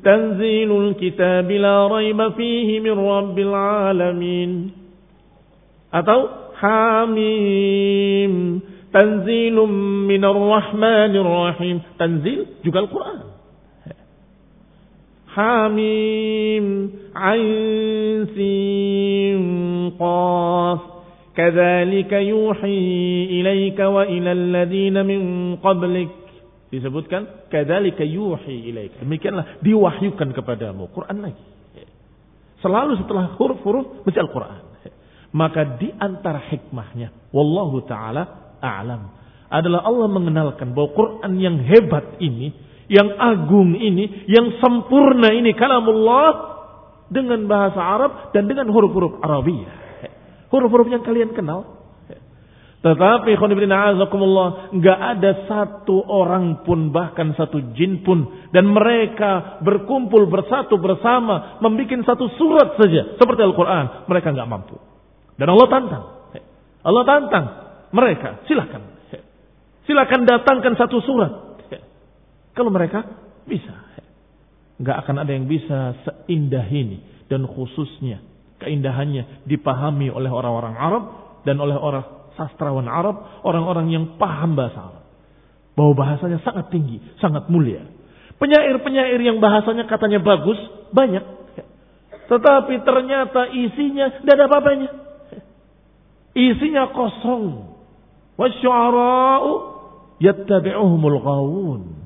Tanzilul 0.00 0.96
kitab 0.96 1.44
la 1.46 1.84
raiba 1.86 2.32
fihi 2.32 2.80
min 2.80 2.96
rabbil 2.96 3.54
alamin. 3.54 4.72
Atau 5.92 6.52
Hamim. 6.60 8.34
Tanzilum 8.90 9.70
minar 10.10 10.34
rahmanir 10.34 11.24
rahim. 11.24 11.80
Tanzil 11.94 12.58
juga 12.66 12.82
Al-Quran. 12.84 13.29
Hamim. 15.35 16.65
Ain 17.15 18.27
Sim 18.35 19.41
Qaf. 19.97 20.95
كذلك 21.35 22.11
يوحي 22.15 22.87
إليك 23.27 23.75
وإلى 23.75 24.31
الذين 24.31 24.95
من 25.03 25.21
قبلك 25.59 26.11
disebutkan 26.71 27.51
kadzalika 27.51 28.07
yuhi 28.07 28.71
ilaika 28.71 29.03
demikianlah 29.03 29.59
diwahyukan 29.59 30.31
kepadamu 30.31 30.87
Quran 30.95 31.27
lagi 31.27 31.43
selalu 32.63 33.03
setelah 33.03 33.35
huruf-huruf 33.35 34.07
mesti 34.07 34.19
Al-Quran 34.23 34.75
maka 35.35 35.75
di 35.75 35.91
antara 35.91 36.47
hikmahnya, 36.47 37.11
wallahu 37.35 37.83
taala 37.83 38.55
a'lam, 38.63 39.11
adalah 39.51 39.83
Allah 39.83 40.07
mengenalkan 40.07 40.71
bahwa 40.71 40.95
Quran 40.95 41.31
yang 41.43 41.59
hebat 41.59 42.15
ini, 42.23 42.55
yang 42.90 43.14
agung 43.14 43.78
ini, 43.78 44.26
yang 44.26 44.58
sempurna 44.58 45.30
ini 45.30 45.54
kalamullah 45.54 46.50
dengan 47.06 47.46
bahasa 47.46 47.78
Arab 47.78 48.34
dan 48.34 48.50
dengan 48.50 48.66
huruf-huruf 48.74 49.22
Arabiyah. 49.22 49.72
Huruf-huruf 50.50 50.90
yang 50.90 51.06
kalian 51.06 51.30
kenal. 51.30 51.78
Tetapi 52.80 53.36
azakumullah 53.36 54.72
nggak 54.72 54.98
ada 55.14 55.30
satu 55.44 56.00
orang 56.00 56.64
pun 56.64 56.88
bahkan 56.88 57.36
satu 57.36 57.76
jin 57.76 58.00
pun 58.00 58.48
dan 58.56 58.64
mereka 58.72 59.60
berkumpul 59.60 60.24
bersatu 60.32 60.80
bersama 60.80 61.60
membuat 61.60 62.08
satu 62.08 62.24
surat 62.40 62.80
saja 62.80 63.20
seperti 63.20 63.44
Al-Qur'an 63.44 64.08
mereka 64.08 64.32
nggak 64.32 64.48
mampu. 64.48 64.80
Dan 65.36 65.52
Allah 65.52 65.68
tantang. 65.68 66.04
Allah 66.80 67.04
tantang 67.04 67.44
mereka. 67.92 68.48
Silahkan. 68.48 68.80
Silahkan 69.84 70.24
datangkan 70.24 70.72
satu 70.80 71.04
surat. 71.04 71.49
Kalau 72.60 72.68
mereka 72.68 73.08
bisa. 73.48 73.72
Nggak 74.76 74.96
akan 75.00 75.16
ada 75.24 75.32
yang 75.32 75.48
bisa 75.48 75.96
seindah 76.04 76.68
ini. 76.68 77.24
Dan 77.24 77.48
khususnya 77.48 78.20
keindahannya 78.60 79.48
dipahami 79.48 80.12
oleh 80.12 80.28
orang-orang 80.28 80.76
Arab. 80.76 81.04
Dan 81.48 81.56
oleh 81.56 81.72
orang 81.72 82.04
sastrawan 82.36 82.84
Arab. 82.84 83.40
Orang-orang 83.48 83.88
yang 83.88 84.04
paham 84.20 84.60
bahasa 84.60 84.92
Arab. 84.92 85.04
Bahwa 85.72 85.96
bahasanya 85.96 86.44
sangat 86.44 86.68
tinggi. 86.68 87.00
Sangat 87.16 87.48
mulia. 87.48 87.80
Penyair-penyair 88.36 89.24
yang 89.24 89.40
bahasanya 89.40 89.88
katanya 89.88 90.20
bagus. 90.20 90.60
Banyak. 90.92 91.24
Tetapi 92.28 92.74
ternyata 92.84 93.48
isinya 93.56 94.20
tidak 94.20 94.36
ada 94.36 94.44
apa-apanya. 94.52 94.90
Isinya 96.36 96.92
kosong. 96.92 97.72
Wasyu'ara'u 98.36 99.50
yattabi'uhumul 100.20 101.18
ghawun. 101.24 101.99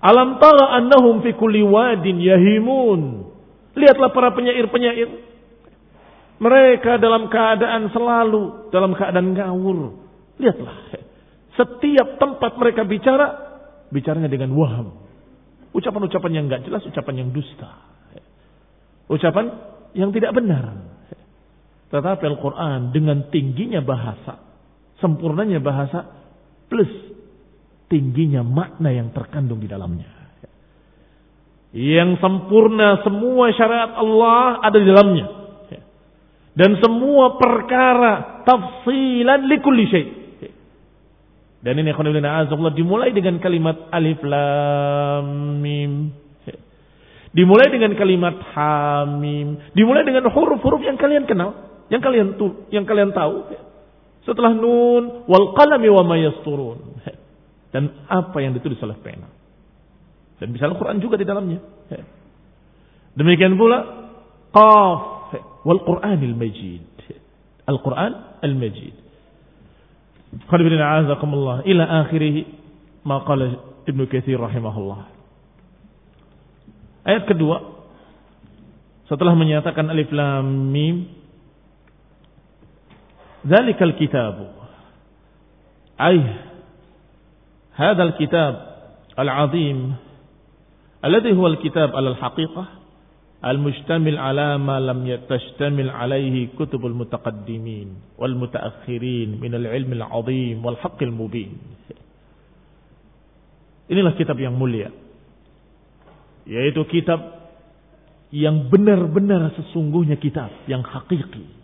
Alam 0.00 0.40
tara 0.40 0.80
annahum 0.80 1.20
fi 1.20 1.36
kulli 1.36 1.60
wadin 1.60 2.16
yahimun. 2.16 3.28
Lihatlah 3.76 4.10
para 4.16 4.32
penyair-penyair. 4.32 5.08
Mereka 6.40 6.96
dalam 6.96 7.28
keadaan 7.28 7.92
selalu 7.92 8.72
dalam 8.72 8.96
keadaan 8.96 9.36
ngawur. 9.36 10.00
Lihatlah. 10.40 10.76
Setiap 11.52 12.16
tempat 12.16 12.56
mereka 12.56 12.88
bicara, 12.88 13.26
bicaranya 13.92 14.32
dengan 14.32 14.56
waham. 14.56 14.96
Ucapan-ucapan 15.76 16.32
yang 16.32 16.44
enggak 16.48 16.64
jelas, 16.64 16.80
ucapan 16.88 17.20
yang 17.20 17.28
dusta. 17.36 17.68
Ucapan 19.12 19.52
yang 19.92 20.10
tidak 20.16 20.32
benar. 20.32 20.80
Tetapi 21.92 22.24
Al-Quran 22.24 22.94
dengan 22.94 23.28
tingginya 23.28 23.82
bahasa, 23.82 24.40
sempurnanya 25.02 25.58
bahasa, 25.58 26.06
plus 26.70 27.09
tingginya 27.90 28.46
makna 28.46 28.94
yang 28.94 29.10
terkandung 29.10 29.58
di 29.58 29.66
dalamnya. 29.66 30.06
Yang 31.74 32.22
sempurna 32.22 33.02
semua 33.02 33.50
syariat 33.54 33.94
Allah 33.98 34.62
ada 34.62 34.78
di 34.78 34.86
dalamnya. 34.86 35.26
Dan 36.54 36.78
semua 36.82 37.38
perkara 37.38 38.42
tafsilan 38.46 39.46
likulli 39.46 39.86
syai. 39.90 40.06
Dan 41.60 41.76
ini 41.76 41.92
Allah 41.92 42.72
dimulai 42.72 43.12
dengan 43.12 43.36
kalimat 43.36 43.92
alif 43.92 44.18
lam 44.24 45.60
mim. 45.60 46.14
Dimulai 47.30 47.70
dengan 47.70 47.94
kalimat 47.94 48.34
hamim. 48.56 49.70
Dimulai 49.76 50.02
dengan 50.02 50.26
huruf-huruf 50.26 50.82
yang 50.82 50.98
kalian 50.98 51.28
kenal 51.28 51.70
yang 51.90 52.00
kalian 52.00 52.38
yang 52.70 52.86
kalian 52.86 53.10
tahu 53.10 53.50
setelah 54.22 54.54
nun 54.54 55.26
wal 55.26 55.52
qalami 55.58 55.90
wa 55.90 56.06
mayasturun 56.06 57.02
dan 57.70 58.06
apa 58.10 58.38
yang 58.42 58.54
ditulis 58.54 58.78
oleh 58.82 58.98
pena. 58.98 59.30
Dan 60.42 60.50
bisa 60.50 60.66
Al-Quran 60.66 60.98
juga 60.98 61.20
di 61.20 61.26
dalamnya. 61.26 61.60
Demikian 63.14 63.54
pula 63.58 63.78
Qaf 64.50 65.30
wal 65.62 65.80
Quranil 65.86 66.34
Majid. 66.34 66.86
Al-Quran 67.68 68.42
Al-Majid. 68.42 68.94
Khadibina 70.46 70.98
a'azakumullah 70.98 71.66
ila 71.66 71.84
akhirih 72.06 72.46
ma 73.06 73.22
qala 73.26 73.82
Ibnu 73.86 74.06
Katsir 74.06 74.38
rahimahullah. 74.38 75.00
Ayat 77.06 77.26
kedua 77.26 77.80
setelah 79.10 79.34
menyatakan 79.34 79.90
alif 79.90 80.10
lam 80.14 80.70
mim 80.70 81.20
Zalikal 83.40 83.96
kitabu. 83.96 84.52
Ayah 85.96 86.49
hadzal 87.74 88.14
kitab 88.18 88.54
al-azim 89.16 89.94
alladhi 91.02 91.32
huwa 91.32 91.56
Kitab 91.58 91.94
al-haqiqah 91.96 92.68
al-mujtamil 93.40 94.20
ala 94.20 94.60
ma 94.60 94.76
lam 94.80 95.04
yatashtamil 95.06 95.88
alaihi 95.88 96.52
kutubul 96.56 96.92
min 96.92 97.88
wal 98.20 98.36
Inilah 103.90 104.14
kitab 104.14 104.38
yang 104.38 104.54
mulia 104.54 104.94
yaitu 106.46 106.82
kitab 106.88 107.20
yang 108.30 108.70
benar-benar 108.70 109.50
sesungguhnya 109.58 110.16
kitab 110.22 110.50
yang 110.70 110.86
hakiki. 110.86 111.58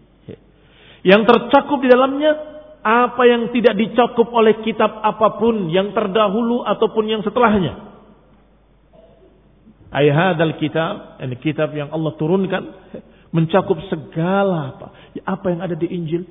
Yang 1.07 1.23
tercakup 1.31 1.79
di 1.79 1.89
dalamnya 1.91 2.56
apa 2.87 3.23
yang 3.27 3.51
tidak 3.51 3.75
dicakup 3.75 4.31
oleh 4.31 4.63
kitab 4.63 5.03
apa 5.03 5.43
pun 5.43 5.67
yang 5.75 5.91
terdahulu 5.91 6.63
ataupun 6.63 7.11
yang 7.11 7.27
setelahnya. 7.27 7.99
Ayahadal 9.91 10.55
kitab, 10.63 11.19
ini 11.19 11.35
kitab 11.43 11.75
yang 11.75 11.91
Allah 11.91 12.15
turunkan 12.15 12.63
mencakup 13.35 13.83
segala 13.91 14.79
apa, 14.79 14.87
apa 15.19 15.47
yang 15.51 15.61
ada 15.67 15.75
di 15.75 15.91
Injil 15.91 16.31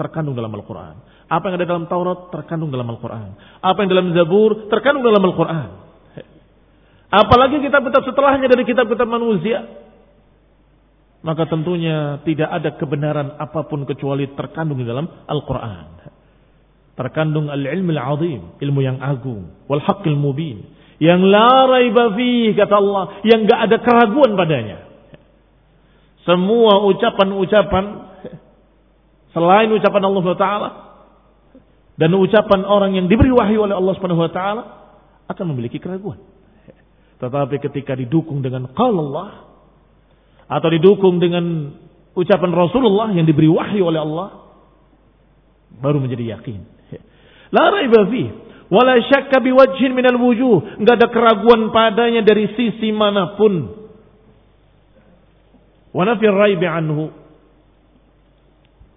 terkandung 0.00 0.32
dalam 0.32 0.48
Al-Quran. 0.56 0.96
Apa 1.28 1.44
yang 1.52 1.54
ada 1.60 1.66
dalam 1.68 1.84
Taurat 1.84 2.32
terkandung 2.32 2.72
dalam 2.72 2.88
Al-Quran. 2.88 3.60
Apa 3.60 3.84
yang 3.84 3.90
dalam 3.92 4.08
Zabur 4.16 4.72
terkandung 4.72 5.04
dalam 5.04 5.20
Al-Quran. 5.20 5.68
Apalagi 7.12 7.60
kitab-kitab 7.60 8.08
setelahnya 8.08 8.48
dari 8.48 8.64
kitab-kitab 8.64 9.04
manusia 9.04 9.81
maka 11.22 11.46
tentunya 11.46 12.18
tidak 12.26 12.50
ada 12.50 12.70
kebenaran 12.74 13.38
apa 13.38 13.62
pun 13.70 13.86
kecuali 13.86 14.26
terkandung 14.34 14.82
di 14.82 14.86
dalam 14.86 15.06
Al-Quran. 15.06 16.02
Terkandung 16.98 17.48
al-ilmu 17.48 17.90
al-azim, 17.94 18.42
ilmu 18.58 18.80
yang 18.82 18.98
agung, 19.00 19.64
wal 19.70 19.80
haqqil 19.80 20.18
mubin, 20.18 20.66
yang 20.98 21.22
la 21.22 21.70
raiba 21.70 22.12
kata 22.58 22.74
Allah, 22.74 23.04
yang 23.22 23.46
gak 23.46 23.60
ada 23.70 23.76
keraguan 23.80 24.34
padanya. 24.34 24.78
Semua 26.26 26.82
ucapan-ucapan 26.86 27.84
selain 29.32 29.70
ucapan 29.72 30.02
Allah 30.06 30.26
Taala 30.38 30.70
dan 31.96 32.10
ucapan 32.18 32.66
orang 32.66 32.98
yang 32.98 33.06
diberi 33.06 33.30
wahyu 33.30 33.68
oleh 33.68 33.76
Allah 33.76 33.94
taala 34.32 34.62
akan 35.28 35.44
memiliki 35.54 35.76
keraguan. 35.78 36.18
Tetapi 37.22 37.62
ketika 37.62 37.94
didukung 37.94 38.42
dengan 38.42 38.66
qala 38.74 38.98
Allah 38.98 39.51
atau 40.52 40.68
didukung 40.68 41.16
dengan 41.16 41.72
ucapan 42.12 42.52
Rasulullah 42.52 43.08
yang 43.16 43.24
diberi 43.24 43.48
wahyu 43.48 43.88
oleh 43.88 44.00
Allah 44.04 44.28
baru 45.80 45.96
menjadi 45.96 46.36
yakin. 46.36 46.60
La 47.52 47.72
raiba 47.72 48.04
fi 48.12 48.22
wala 48.68 49.00
syakka 49.00 49.40
biwajhin 49.40 49.96
minal 49.96 50.20
wujuh, 50.20 50.80
enggak 50.80 51.00
ada 51.00 51.08
keraguan 51.08 51.72
padanya 51.72 52.20
dari 52.20 52.52
sisi 52.52 52.92
mana 52.92 53.36
pun. 53.40 53.80
Wa 55.92 56.04
nafi 56.04 56.24
raibi 56.28 56.68
anhu 56.68 57.12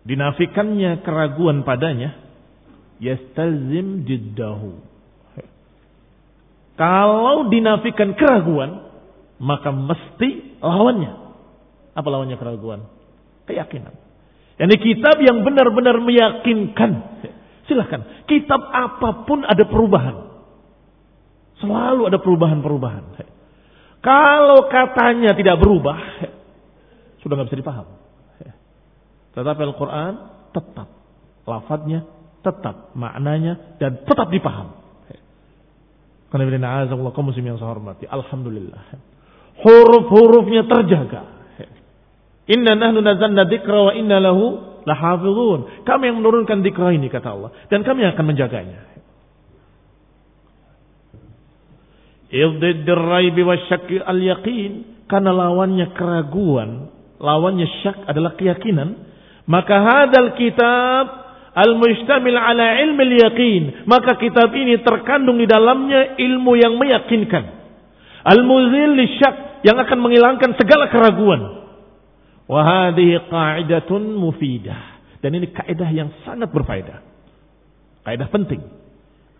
dinafikannya 0.03 1.03
keraguan 1.03 1.63
padanya 1.63 2.19
yastalzim 2.99 4.03
jiddahu. 4.03 4.75
Kalau 6.75 7.47
dinafikan 7.47 8.19
keraguan, 8.19 8.83
maka 9.39 9.71
mesti 9.71 10.59
lawannya 10.59 11.24
apa 11.95 12.07
lawannya 12.11 12.35
keraguan? 12.35 12.83
Keyakinan. 13.47 13.95
Ini 14.55 14.75
kitab 14.79 15.19
yang 15.23 15.47
benar-benar 15.47 15.99
meyakinkan. 16.03 16.91
Silahkan. 17.67 18.27
Kitab 18.27 18.61
apa 18.71 19.23
pun 19.23 19.47
ada 19.47 19.63
perubahan. 19.63 20.15
Selalu 21.63 22.11
ada 22.11 22.19
perubahan-perubahan. 22.19 23.03
Kalau 24.03 24.67
katanya 24.67 25.33
tidak 25.33 25.55
berubah, 25.57 25.97
sudah 27.23 27.33
nggak 27.39 27.47
bisa 27.49 27.61
dipaham. 27.63 27.87
Tetapi 29.35 29.61
Al-Quran 29.65 30.13
tetap. 30.55 30.87
Lafadznya 31.43 32.07
tetap. 32.43 32.95
Maknanya 32.95 33.79
dan 33.79 34.03
tetap 34.07 34.31
dipaham. 34.31 34.83
Karena 36.31 36.87
kaum 37.11 37.31
muslim 37.31 37.47
yang 37.47 37.59
saya 37.59 37.71
hormati. 37.71 38.07
Alhamdulillah. 38.07 38.83
Huruf-hurufnya 39.63 40.67
terjaga. 40.67 41.34
Inna 42.45 42.77
nahnu 42.77 43.01
nazalna 43.01 43.49
dzikra 43.49 43.89
wa 43.89 43.93
inna 43.97 44.21
lahu 44.21 44.61
lahafizun. 44.85 45.83
Kami 45.83 46.03
yang 46.13 46.21
menurunkan 46.21 46.61
dzikra 46.61 46.93
ini 46.93 47.09
kata 47.09 47.33
Allah 47.33 47.51
dan 47.73 47.81
kami 47.81 48.05
akan 48.05 48.25
menjaganya. 48.25 48.81
Iddidd 52.29 52.85
raibi 52.85 53.41
wasyakki 53.41 54.01
al-yaqin 54.01 55.05
karena 55.09 55.31
lawannya 55.33 55.93
keraguan, 55.93 56.89
lawannya 57.21 57.69
syak 57.81 58.09
adalah 58.09 58.33
keyakinan, 58.37 58.97
maka 59.45 59.77
hadal 59.77 60.33
kitab 60.33 61.05
al-mustamil 61.53 62.37
ala 62.37 62.81
ilmi 62.81 63.03
al-yaqin, 63.09 63.63
maka 63.89 64.17
kitab 64.21 64.53
ini 64.53 64.81
terkandung 64.85 65.37
di 65.41 65.47
dalamnya 65.49 66.17
ilmu 66.17 66.53
yang 66.57 66.77
meyakinkan. 66.77 67.57
Al-muzil 68.25 68.97
syak 69.21 69.65
yang 69.65 69.77
akan 69.81 69.97
menghilangkan 70.01 70.57
segala 70.57 70.89
keraguan. 70.89 71.64
Wahadihi 72.45 73.25
qa'idatun 73.29 74.17
mufidah. 74.17 75.01
Dan 75.21 75.41
ini 75.41 75.49
kaidah 75.49 75.89
yang 75.89 76.13
sangat 76.21 76.53
berfaedah. 76.53 77.01
Kaidah 78.05 78.29
penting. 78.29 78.61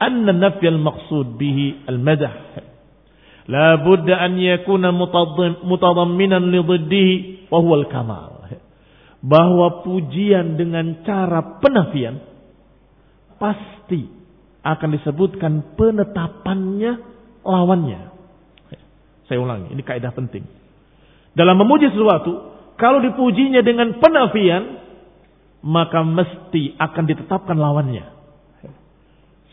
Anna 0.01 0.33
nafyal 0.33 0.81
maqsud 0.81 1.37
bihi 1.37 1.85
al-madah. 1.85 2.33
La 3.45 3.77
budda 3.77 4.17
an 4.25 4.41
yakuna 4.41 4.89
mutadamminan 5.61 6.49
li 6.49 6.59
dhiddihi 6.65 7.13
wa 7.53 7.61
huwa 7.61 7.85
al-kamal. 7.85 8.33
Bahwa 9.21 9.85
pujian 9.85 10.57
dengan 10.57 11.05
cara 11.05 11.61
penafian 11.61 12.21
pasti 13.37 14.09
akan 14.65 14.89
disebutkan 14.97 15.77
penetapannya 15.77 16.91
lawannya. 17.45 18.01
Saya 19.29 19.41
ulangi, 19.41 19.73
ini 19.73 19.81
kaidah 19.81 20.13
penting. 20.13 20.45
Dalam 21.37 21.57
memuji 21.57 21.89
sesuatu, 21.93 22.54
kalau 22.75 22.99
dipujinya 22.99 23.63
dengan 23.63 23.95
penafian, 24.03 24.83
maka 25.63 26.03
mesti 26.03 26.75
akan 26.75 27.03
ditetapkan 27.07 27.55
lawannya. 27.55 28.05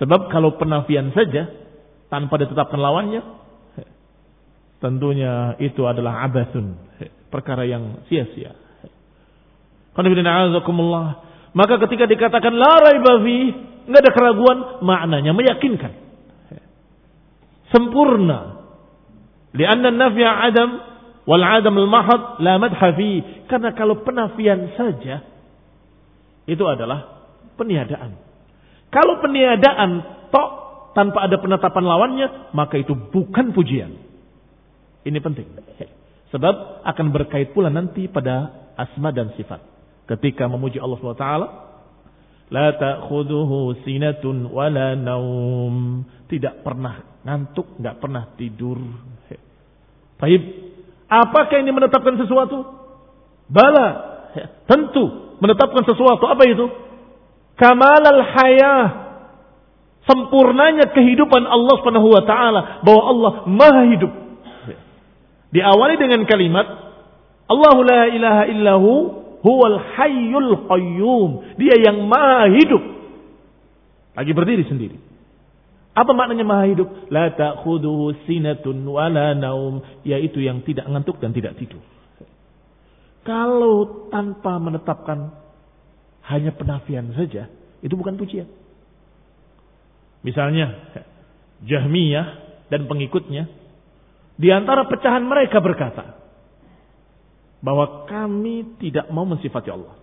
Sebab 0.03 0.35
kalau 0.35 0.59
penafian 0.59 1.15
saja, 1.15 1.47
tanpa 2.11 2.37
ditetapkan 2.43 2.77
lawannya, 2.77 3.23
tentunya 4.83 5.55
itu 5.63 5.87
adalah 5.87 6.27
abasun. 6.27 6.75
Perkara 7.31 7.63
yang 7.65 8.03
sia-sia. 8.11 8.59
Maka 11.53 11.75
ketika 11.87 12.05
dikatakan 12.11 12.53
la 12.53 12.75
raiba 12.83 13.23
nggak 13.83 14.03
ada 14.03 14.13
keraguan, 14.13 14.59
maknanya 14.83 15.33
meyakinkan. 15.33 15.93
Sempurna. 17.71 18.67
Lianna 19.53 19.89
nafya 19.95 20.31
adam 20.49 20.92
Wal 21.23 21.45
adam 21.45 21.79
al 21.79 21.89
mahad 21.89 22.43
la 22.43 22.59
madha. 22.59 22.91
Karena 23.47 23.71
kalau 23.75 24.03
penafian 24.03 24.75
saja 24.75 25.23
itu 26.47 26.65
adalah 26.67 27.31
peniadaan. 27.55 28.19
Kalau 28.91 29.23
peniadaan 29.23 29.91
tok 30.29 30.51
tanpa 30.93 31.25
ada 31.25 31.39
penetapan 31.39 31.85
lawannya, 31.87 32.27
maka 32.53 32.77
itu 32.77 32.93
bukan 32.93 33.55
pujian. 33.57 33.95
Ini 35.03 35.19
penting. 35.23 35.49
Sebab 36.35 36.85
akan 36.85 37.07
berkait 37.13 37.53
pula 37.57 37.69
nanti 37.73 38.09
pada 38.09 38.69
asma 38.77 39.13
dan 39.13 39.33
sifat. 39.37 39.61
Ketika 40.09 40.51
memuji 40.51 40.83
Allah 40.83 40.99
SWT, 40.99 41.29
La 42.53 42.69
ta'khuduhu 42.77 43.81
sinatun 43.81 44.53
wala 44.53 44.93
naum. 44.93 46.05
Tidak 46.29 46.61
pernah 46.61 47.21
ngantuk, 47.25 47.81
tidak 47.81 47.97
pernah 47.97 48.29
tidur. 48.37 48.77
Baik, 50.21 50.43
Apakah 51.13 51.61
ini 51.61 51.69
menetapkan 51.77 52.17
sesuatu? 52.17 52.65
Bala. 53.53 53.89
Tentu 54.65 55.37
menetapkan 55.45 55.85
sesuatu. 55.85 56.25
Apa 56.25 56.49
itu? 56.49 56.73
Kamal 57.61 58.01
al-hayah. 58.01 59.13
Sempurnanya 60.09 60.89
kehidupan 60.91 61.45
Allah 61.47 61.75
Subhanahu 61.79 62.09
wa 62.11 62.23
taala 62.25 62.61
bahwa 62.81 63.03
Allah 63.13 63.33
Maha 63.45 63.83
hidup. 63.93 64.13
Diawali 65.53 66.01
dengan 66.01 66.25
kalimat 66.25 66.65
Allahu 67.45 67.85
la 67.85 68.09
ilaha 68.09 68.43
illahu 68.49 68.91
huwal 69.45 69.79
hayyul 70.01 70.65
qayyum. 70.65 71.31
Dia 71.61 71.77
yang 71.77 72.09
Maha 72.09 72.49
hidup. 72.57 72.83
Lagi 74.17 74.33
berdiri 74.33 74.65
sendiri. 74.65 75.12
Apa 75.93 76.17
maknanya 76.17 76.45
maha 76.49 76.73
hidup? 76.73 76.89
La 77.13 77.29
ta'khuduhu 77.37 78.25
sinatun 78.25 78.81
wala 78.89 79.37
naum. 79.37 79.85
Yaitu 80.09 80.41
yang 80.41 80.65
tidak 80.65 80.89
ngantuk 80.89 81.21
dan 81.21 81.37
tidak 81.37 81.57
tidur. 81.61 81.85
Kalau 83.23 84.09
tanpa 84.11 84.59
menetapkan 84.59 85.31
hanya 86.27 86.51
penafian 86.57 87.13
saja, 87.15 87.47
itu 87.85 87.95
bukan 87.95 88.19
pujian. 88.19 88.51
Misalnya, 90.27 90.75
Jahmiyah 91.67 92.27
dan 92.71 92.91
pengikutnya, 92.91 93.47
di 94.39 94.49
antara 94.51 94.87
pecahan 94.91 95.23
mereka 95.23 95.63
berkata, 95.63 96.19
bahwa 97.63 98.11
kami 98.11 98.75
tidak 98.83 99.07
mau 99.15 99.23
mensifati 99.23 99.71
Allah. 99.71 99.95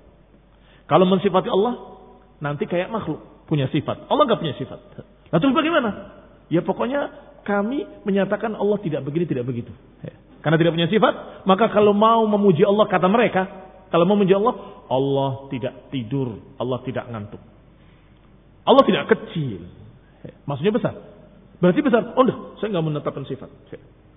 Kalau 0.88 1.04
mensifati 1.04 1.52
Allah, 1.52 2.00
nanti 2.40 2.64
kayak 2.64 2.88
makhluk 2.88 3.20
punya 3.52 3.68
sifat. 3.68 4.08
Allah 4.08 4.24
nggak 4.26 4.40
punya 4.40 4.56
sifat. 4.56 4.80
Nah 5.30 5.38
bagaimana? 5.38 5.90
Ya 6.50 6.66
pokoknya 6.66 7.14
kami 7.46 7.86
menyatakan 8.06 8.58
Allah 8.58 8.78
tidak 8.82 9.06
begini, 9.06 9.30
tidak 9.30 9.46
begitu. 9.46 9.70
Ya. 10.02 10.14
Karena 10.42 10.58
tidak 10.58 10.74
punya 10.74 10.90
sifat, 10.90 11.46
maka 11.46 11.70
kalau 11.70 11.94
mau 11.94 12.26
memuji 12.26 12.64
Allah, 12.64 12.88
kata 12.90 13.06
mereka, 13.12 13.46
kalau 13.94 14.06
mau 14.10 14.18
memuji 14.18 14.34
Allah, 14.34 14.56
Allah 14.90 15.30
tidak 15.54 15.94
tidur, 15.94 16.42
Allah 16.58 16.80
tidak 16.86 17.06
ngantuk. 17.10 17.42
Allah 18.66 18.84
tidak 18.86 19.04
kecil. 19.14 19.66
Ya. 20.26 20.34
Maksudnya 20.46 20.74
besar. 20.74 20.94
Berarti 21.60 21.80
besar. 21.84 22.16
Oh 22.16 22.24
enggak, 22.24 22.40
saya 22.62 22.68
nggak 22.72 22.86
menetapkan 22.86 23.26
sifat. 23.28 23.50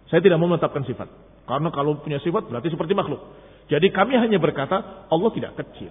Saya 0.09 0.21
tidak 0.21 0.39
mau 0.39 0.49
menetapkan 0.49 0.85
sifat. 0.85 1.09
Karena 1.43 1.69
kalau 1.75 1.99
punya 1.99 2.23
sifat 2.23 2.47
berarti 2.47 2.71
seperti 2.71 2.95
makhluk. 2.95 3.19
Jadi 3.67 3.91
kami 3.91 4.15
hanya 4.15 4.39
berkata 4.39 5.09
Allah 5.11 5.31
tidak 5.35 5.59
kecil. 5.59 5.91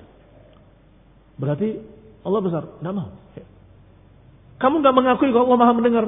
Berarti 1.41 1.81
Allah 2.21 2.39
besar. 2.39 2.63
Tidak 2.79 2.93
mau. 2.93 3.09
Ya. 3.35 3.45
Kamu 4.61 4.85
nggak 4.85 4.95
mengakui 4.95 5.33
kalau 5.33 5.49
Allah 5.49 5.59
maha 5.59 5.73
mendengar? 5.73 6.05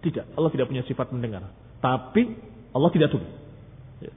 Tidak, 0.00 0.32
Allah 0.32 0.50
tidak 0.50 0.66
punya 0.72 0.82
sifat 0.88 1.12
mendengar. 1.12 1.44
Tapi 1.84 2.22
Allah 2.72 2.90
tidak 2.90 3.12
tuli. 3.12 3.28
Ya. 4.00 4.12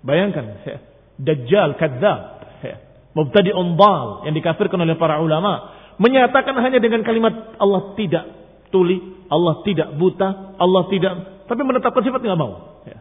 Bayangkan, 0.00 0.44
ya. 0.64 0.78
Dajjal, 1.16 1.76
kadzab, 1.76 2.20
ya. 2.64 2.76
mubtadi 3.12 3.52
umbal 3.52 4.24
yang 4.28 4.32
dikafirkan 4.36 4.80
oleh 4.80 4.96
para 4.96 5.20
ulama 5.20 5.76
menyatakan 5.96 6.56
hanya 6.60 6.76
dengan 6.76 7.00
kalimat 7.04 7.56
Allah 7.56 7.96
tidak 7.96 8.24
tuli, 8.68 9.00
Allah 9.32 9.64
tidak 9.64 9.96
buta, 9.96 10.56
Allah 10.60 10.82
tidak, 10.92 11.12
tapi 11.48 11.60
menetapkan 11.64 12.02
sifat 12.04 12.20
nggak 12.20 12.40
mau. 12.40 12.84
Ya. 12.84 13.00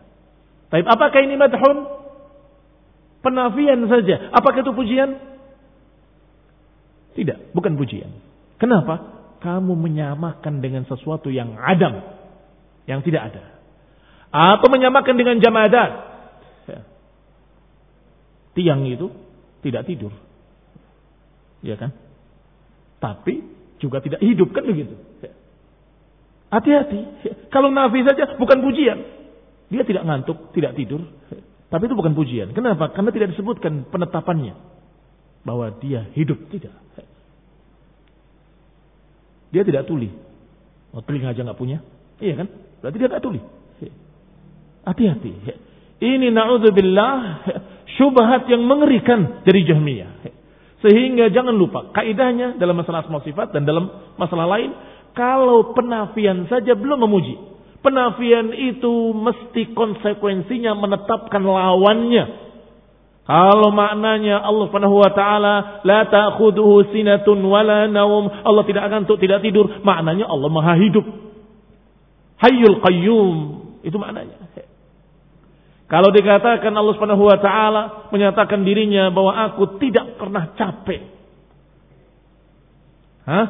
Tapi 0.72 0.84
apakah 0.88 1.20
ini 1.24 1.36
madhun? 1.36 1.78
Penafian 3.20 3.80
saja. 3.90 4.30
Apakah 4.32 4.62
itu 4.62 4.72
pujian? 4.72 5.18
Tidak, 7.18 7.56
bukan 7.58 7.74
pujian. 7.74 8.12
Kenapa? 8.62 9.25
Kamu 9.46 9.78
menyamakan 9.78 10.58
dengan 10.58 10.90
sesuatu 10.90 11.30
yang 11.30 11.54
adam, 11.62 12.02
yang 12.90 13.06
tidak 13.06 13.30
ada. 13.30 13.44
Atau 14.34 14.74
menyamakan 14.74 15.14
dengan 15.14 15.38
jamadat. 15.38 15.92
Ya. 16.66 16.82
Tiang 18.58 18.90
itu 18.90 19.14
tidak 19.62 19.86
tidur. 19.86 20.10
Ya 21.62 21.78
kan? 21.78 21.94
Tapi 22.98 23.46
juga 23.78 24.02
tidak 24.02 24.26
hidup 24.26 24.50
kan 24.50 24.66
begitu. 24.66 24.98
Ya. 25.22 25.32
Hati-hati. 26.50 27.00
Ya. 27.22 27.34
Kalau 27.54 27.70
nafi 27.70 28.02
saja 28.02 28.34
bukan 28.42 28.66
pujian. 28.66 28.98
Dia 29.70 29.86
tidak 29.86 30.10
ngantuk, 30.10 30.52
tidak 30.58 30.74
tidur. 30.74 31.06
Ya. 31.30 31.46
Tapi 31.70 31.86
itu 31.86 31.94
bukan 31.94 32.18
pujian. 32.18 32.50
Kenapa? 32.58 32.90
Karena 32.98 33.14
tidak 33.14 33.38
disebutkan 33.38 33.86
penetapannya. 33.94 34.58
Bahwa 35.46 35.70
dia 35.78 36.10
hidup. 36.18 36.50
Tidak. 36.50 36.74
Dia 39.56 39.64
tidak 39.64 39.88
tuli. 39.88 40.12
Oh, 40.92 41.00
telinga 41.00 41.32
aja 41.32 41.48
nggak 41.48 41.56
punya. 41.56 41.80
Iya 42.20 42.44
kan? 42.44 42.48
Berarti 42.84 42.98
dia 43.00 43.08
nggak 43.08 43.24
tuli. 43.24 43.40
Hati-hati. 44.84 45.32
Ini 46.04 46.28
naudzubillah 46.36 47.48
syubhat 47.96 48.52
yang 48.52 48.68
mengerikan 48.68 49.48
dari 49.48 49.64
Jahmiyah. 49.64 50.12
Sehingga 50.84 51.32
jangan 51.32 51.56
lupa 51.56 51.90
kaidahnya 51.96 52.60
dalam 52.60 52.78
masalah 52.78 53.08
asma 53.08 53.24
sifat 53.24 53.56
dan 53.56 53.64
dalam 53.66 53.90
masalah 54.20 54.46
lain 54.46 54.76
kalau 55.16 55.72
penafian 55.74 56.46
saja 56.52 56.76
belum 56.76 57.08
memuji. 57.08 57.40
Penafian 57.82 58.52
itu 58.54 59.16
mesti 59.16 59.72
konsekuensinya 59.72 60.76
menetapkan 60.78 61.42
lawannya. 61.42 62.45
Kalau 63.26 63.74
maknanya 63.74 64.38
Allah 64.38 64.70
Subhanahu 64.70 65.02
wa 65.02 65.10
taala 65.10 65.82
la 65.82 66.06
ta'khudhuhu 66.06 66.94
sinatun 66.94 67.42
wala 67.42 67.90
naum, 67.90 68.30
Allah 68.30 68.64
tidak 68.70 68.86
akan 68.86 69.10
untuk 69.10 69.18
tidak 69.18 69.42
tidur, 69.42 69.82
maknanya 69.82 70.30
Allah 70.30 70.50
Maha 70.54 70.78
hidup. 70.78 71.06
Hayyul 72.38 72.78
Qayyum, 72.86 73.36
itu 73.82 73.98
maknanya. 73.98 74.46
Kalau 75.90 76.14
dikatakan 76.14 76.70
Allah 76.70 76.94
Subhanahu 76.94 77.26
wa 77.26 77.38
taala 77.42 77.82
menyatakan 78.14 78.62
dirinya 78.62 79.10
bahwa 79.10 79.34
aku 79.50 79.82
tidak 79.82 80.22
pernah 80.22 80.54
capek. 80.54 81.02
Hah? 83.26 83.46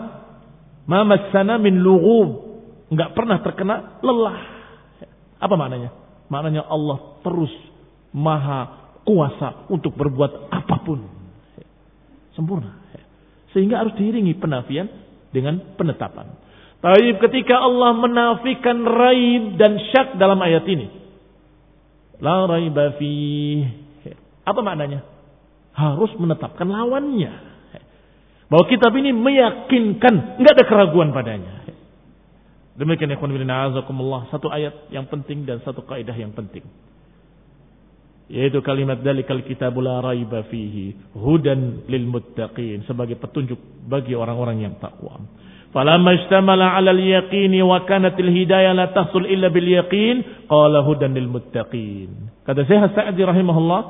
Ma 0.87 1.03
massana 1.03 1.59
min 1.59 1.83
lughub, 1.83 2.63
enggak 2.95 3.11
pernah 3.11 3.43
terkena 3.43 3.99
lelah. 3.99 4.39
Apa 5.35 5.55
maknanya? 5.59 5.91
Maknanya 6.31 6.63
Allah 6.63 7.19
terus 7.27 7.51
maha 8.15 8.84
kuasa 9.05 9.69
untuk 9.69 9.93
berbuat 9.93 10.49
apa 10.51 10.81
pun. 10.81 10.99
Sempurna. 12.33 12.83
Sehingga 13.55 13.79
harus 13.79 13.95
diiringi 13.95 14.35
penafian 14.35 14.91
dengan 15.31 15.61
penetapan. 15.79 16.35
Tapi 16.83 17.15
ketika 17.23 17.63
Allah 17.63 17.95
menafikan 17.95 18.83
raib 18.83 19.55
dan 19.55 19.79
syak 19.93 20.19
dalam 20.19 20.41
ayat 20.43 20.65
ini. 20.67 20.91
La 22.19 22.43
raiba 22.49 22.99
fi. 22.99 23.13
Apa 24.43 24.59
maknanya? 24.59 25.05
Harus 25.71 26.11
menetapkan 26.19 26.67
lawannya. 26.67 27.55
Bahwa 28.45 28.65
kitab 28.69 28.93
ini 28.93 29.09
meyakinkan, 29.09 30.37
nggak 30.37 30.53
ada 30.53 30.65
keraguan 30.67 31.09
padanya. 31.15 31.65
Demikian 32.75 33.09
ikhwan 33.15 33.31
bin 33.31 33.47
Satu 34.29 34.51
ayat 34.51 34.91
yang 34.91 35.07
penting 35.07 35.47
dan 35.47 35.63
satu 35.63 35.87
kaidah 35.87 36.13
yang 36.13 36.35
penting 36.35 36.67
yaitu 38.25 38.57
kalimat 38.65 39.01
dalikal 39.05 39.41
kitabul 39.45 39.85
la 39.85 40.01
raiba 40.01 40.45
fihi 40.49 41.13
hudan 41.13 41.85
lil 41.85 42.05
muttaqin 42.09 42.81
sebagai 42.89 43.21
petunjuk 43.21 43.57
bagi 43.85 44.17
orang-orang 44.17 44.65
yang 44.65 44.75
takwa. 44.81 45.21
Falamma 45.69 46.15
istamala 46.15 46.73
'ala 46.73 46.95
al-yaqin 46.95 47.53
wa 47.61 47.83
kanat 47.83 48.15
al-hidayah 48.17 48.73
la 48.73 48.95
tahsul 48.95 49.27
illa 49.29 49.51
bil 49.51 49.67
yaqin 49.67 50.47
qala 50.49 50.81
hudan 50.81 51.13
lil 51.13 51.29
muttaqin. 51.29 52.31
Kata 52.47 52.65
Syekh 52.65 52.95
Sa'di 52.95 53.21
rahimahullah 53.21 53.81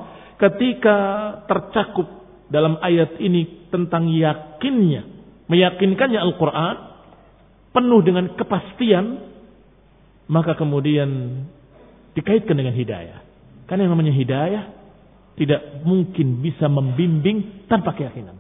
ketika 0.42 0.98
tercakup 1.48 2.08
dalam 2.52 2.78
ayat 2.84 3.18
ini 3.24 3.70
tentang 3.72 4.12
yakinnya, 4.12 5.08
meyakinkannya 5.48 6.20
Al-Qur'an 6.20 6.76
penuh 7.72 8.02
dengan 8.04 8.34
kepastian 8.36 9.36
maka 10.26 10.58
kemudian 10.58 11.44
dikaitkan 12.18 12.58
dengan 12.58 12.74
hidayah. 12.74 13.25
Karena 13.66 13.90
yang 13.90 13.94
namanya 13.98 14.14
hidayah 14.14 14.64
tidak 15.36 15.84
mungkin 15.84 16.40
bisa 16.40 16.70
membimbing 16.72 17.68
tanpa 17.68 17.98
keyakinan. 17.98 18.38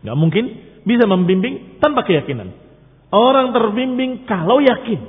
Tidak 0.00 0.16
mungkin 0.16 0.44
bisa 0.84 1.04
membimbing 1.08 1.80
tanpa 1.80 2.04
keyakinan. 2.04 2.52
Orang 3.14 3.54
terbimbing 3.54 4.26
kalau 4.26 4.58
yakin. 4.60 5.00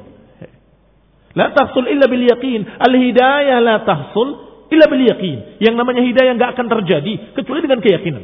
La 1.36 1.52
tahsul 1.52 1.92
illa 1.92 2.08
bil 2.08 2.24
yakin. 2.24 2.80
Al 2.80 2.94
hidayah 2.96 3.60
la 3.60 3.84
tahsul 3.84 4.28
illa 4.72 4.86
bil 4.88 5.04
yakin. 5.04 5.60
Yang 5.60 5.76
namanya 5.76 6.02
hidayah 6.06 6.32
nggak 6.38 6.52
akan 6.56 6.68
terjadi 6.80 7.14
kecuali 7.36 7.60
dengan 7.66 7.80
keyakinan. 7.84 8.24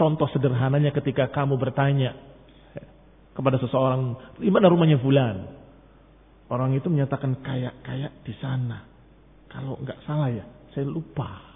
Contoh 0.00 0.32
sederhananya 0.32 0.96
ketika 0.96 1.28
kamu 1.28 1.60
bertanya 1.60 2.16
kepada 3.36 3.60
seseorang, 3.60 4.16
di 4.40 4.48
mana 4.48 4.72
rumahnya 4.72 4.96
fulan? 4.96 5.60
Orang 6.50 6.74
itu 6.74 6.90
menyatakan 6.90 7.38
kayak-kayak 7.44 8.24
di 8.26 8.34
sana. 8.42 8.89
Kalau 9.50 9.74
nggak 9.82 9.98
salah 10.06 10.30
ya, 10.30 10.44
saya 10.70 10.86
lupa. 10.86 11.50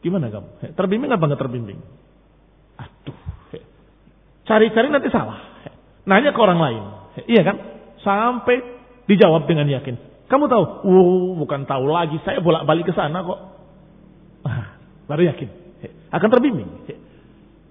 Gimana 0.00 0.32
kamu? 0.32 0.76
Terbimbing 0.76 1.10
apa 1.12 1.24
nggak 1.28 1.40
terbimbing? 1.40 1.78
Aduh. 2.80 3.18
Cari-cari 4.46 4.88
nanti 4.88 5.10
salah. 5.10 5.42
Nanya 6.06 6.30
ke 6.30 6.40
orang 6.40 6.60
lain. 6.62 6.82
Iya 7.26 7.42
kan? 7.42 7.56
Sampai 8.06 8.62
dijawab 9.10 9.50
dengan 9.50 9.66
yakin. 9.66 9.98
Kamu 10.30 10.46
tahu? 10.46 10.64
Uh, 10.86 11.30
bukan 11.42 11.66
tahu 11.66 11.90
lagi. 11.90 12.22
Saya 12.22 12.38
bolak-balik 12.38 12.86
ke 12.86 12.94
sana 12.94 13.26
kok. 13.26 13.40
Baru 15.10 15.22
yakin. 15.26 15.48
Akan 16.14 16.30
terbimbing. 16.30 16.86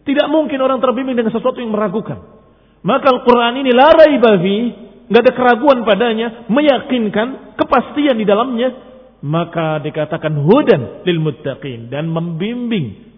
Tidak 0.06 0.28
mungkin 0.30 0.60
orang 0.60 0.84
terbimbing 0.84 1.16
dengan 1.16 1.32
sesuatu 1.32 1.64
yang 1.64 1.72
meragukan. 1.72 2.20
Maka 2.86 3.10
Al-Quran 3.10 3.66
ini 3.66 3.72
larai 3.74 4.22
babi, 4.22 4.58
nggak 5.10 5.24
ada 5.26 5.34
keraguan 5.34 5.82
padanya, 5.82 6.46
meyakinkan 6.46 7.58
kepastian 7.58 8.14
di 8.14 8.26
dalamnya, 8.30 8.95
maka 9.26 9.82
dikatakan 9.82 10.38
hudan 10.38 11.02
lil 11.02 11.18
muttaqin 11.18 11.90
dan 11.90 12.06
membimbing 12.06 13.10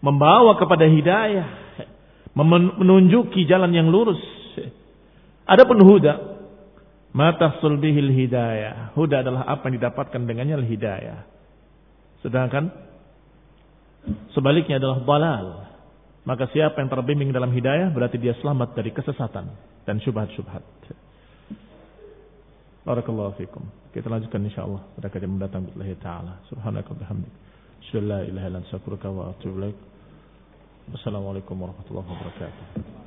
membawa 0.00 0.56
kepada 0.56 0.88
hidayah 0.88 1.68
menunjuki 2.32 3.44
jalan 3.44 3.76
yang 3.76 3.92
lurus. 3.92 4.16
Adapun 5.44 5.84
huda 5.84 6.40
mata 7.12 7.60
sulbihil 7.60 8.08
hidayah. 8.08 8.96
Huda 8.96 9.20
adalah 9.20 9.44
apa 9.44 9.68
yang 9.68 9.84
didapatkan 9.84 10.20
dengannya 10.24 10.64
hidayah. 10.64 11.28
Sedangkan 12.24 12.72
sebaliknya 14.32 14.80
adalah 14.80 15.04
balal 15.04 15.46
maka 16.24 16.44
siapa 16.52 16.80
yang 16.80 16.92
terbimbing 16.92 17.32
dalam 17.32 17.48
hidayah 17.52 17.88
berarti 17.88 18.20
dia 18.20 18.36
selamat 18.40 18.76
dari 18.76 18.92
kesesatan 18.92 19.48
dan 19.84 19.96
syubhat-syubhat. 20.00 20.64
Barakallahu 22.84 23.36
fikum. 23.40 23.64
Kita 23.98 24.14
lanjutkan 24.14 24.46
insyaallah 24.46 24.94
pada 24.94 25.10
kajian 25.10 25.34
mendatang 25.34 25.66
billahi 25.66 25.98
taala. 25.98 26.38
Subhanaka 26.46 26.94
bihamdik. 26.94 27.34
Asyhadu 27.82 27.98
an 27.98 28.06
la 28.06 28.18
ilaha 28.22 28.46
illa 28.46 28.58
anta 28.62 28.70
astaghfiruka 28.70 29.10
wa 29.10 29.34
atubu 29.34 29.58
ilaik. 29.58 29.78
Wassalamualaikum 30.94 31.58
warahmatullahi 31.58 32.06
wabarakatuh. 32.06 32.97